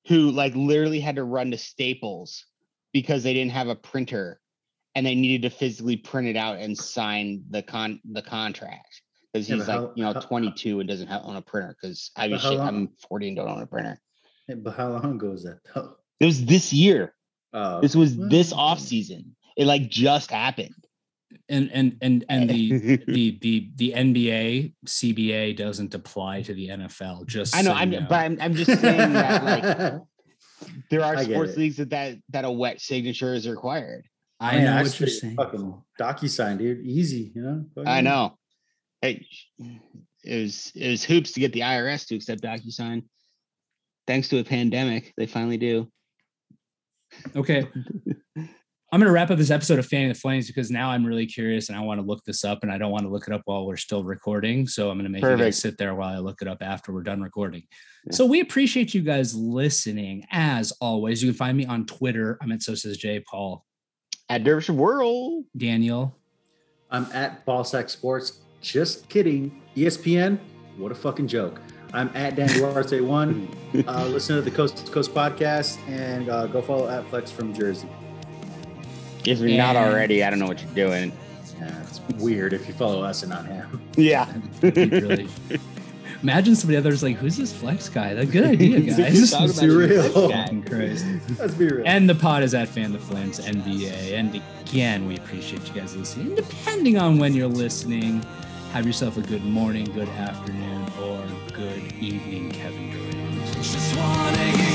[0.08, 2.44] who like literally had to run to Staples
[2.92, 4.38] because they didn't have a printer
[4.94, 9.00] and they needed to physically print it out and sign the con the contract
[9.32, 11.40] because Yeah, he's but like how- you know how- 22 and doesn't have own a
[11.42, 13.98] printer because I mean, shit, I'm 40 and don't own a printer.
[14.48, 15.58] But how long ago was that?
[15.74, 15.96] though?
[16.20, 17.14] It was this year.
[17.52, 19.36] Oh, This was this well, off season.
[19.56, 20.74] It like just happened.
[21.48, 27.26] And and and and the the the the NBA CBA doesn't apply to the NFL.
[27.26, 30.00] Just I know, so I'm you but I'm, I'm just saying that like
[30.90, 31.58] there are sports it.
[31.58, 34.06] leagues that, that that a wet signature is required.
[34.40, 35.36] I mean, know what actually, you're saying.
[35.36, 36.84] Fucking DocuSign, dude.
[36.84, 37.64] Easy, you know.
[37.86, 38.36] I know.
[39.00, 39.26] Hey,
[40.24, 43.04] it was it was hoops to get the IRS to accept DocuSign.
[44.06, 45.88] Thanks to a pandemic, they finally do.
[47.36, 47.68] Okay.
[48.92, 51.24] I'm going to wrap up this episode of Fanning the Flames because now I'm really
[51.24, 53.32] curious and I want to look this up and I don't want to look it
[53.32, 54.66] up while we're still recording.
[54.66, 56.92] So I'm going to make you guys sit there while I look it up after
[56.92, 57.62] we're done recording.
[58.04, 58.12] Yeah.
[58.12, 60.26] So we appreciate you guys listening.
[60.30, 62.36] As always, you can find me on Twitter.
[62.42, 63.64] I'm at So Says Jay Paul,
[64.28, 65.44] At Dervish World.
[65.56, 66.14] Daniel.
[66.90, 68.40] I'm at Ballsack Sports.
[68.60, 69.62] Just kidding.
[69.74, 70.38] ESPN.
[70.76, 71.62] What a fucking joke.
[71.92, 73.48] I'm at Dan Duarte one.
[73.86, 77.52] Uh, listen to the Coast to Coast podcast and uh, go follow at Flex from
[77.54, 77.88] Jersey.
[79.26, 81.12] If you're not already, I don't know what you're doing.
[81.60, 83.80] Yeah, it's weird if you follow us and not him.
[83.96, 84.32] Yeah.
[84.62, 85.28] Really-
[86.22, 88.14] Imagine somebody others like, who's this flex guy?
[88.14, 89.30] That's a good idea, guys.
[89.32, 89.88] Talk Let's be real.
[90.02, 90.42] this guy.
[90.44, 91.04] Fucking Christ.
[91.38, 91.82] Let's be real.
[91.84, 94.12] And the pod is at Fan the Flames NBA.
[94.12, 96.28] And again, we appreciate you guys listening.
[96.28, 98.22] And depending on when you're listening,
[98.72, 104.71] have yourself a good morning, good afternoon, or good evening, Kevin Durant.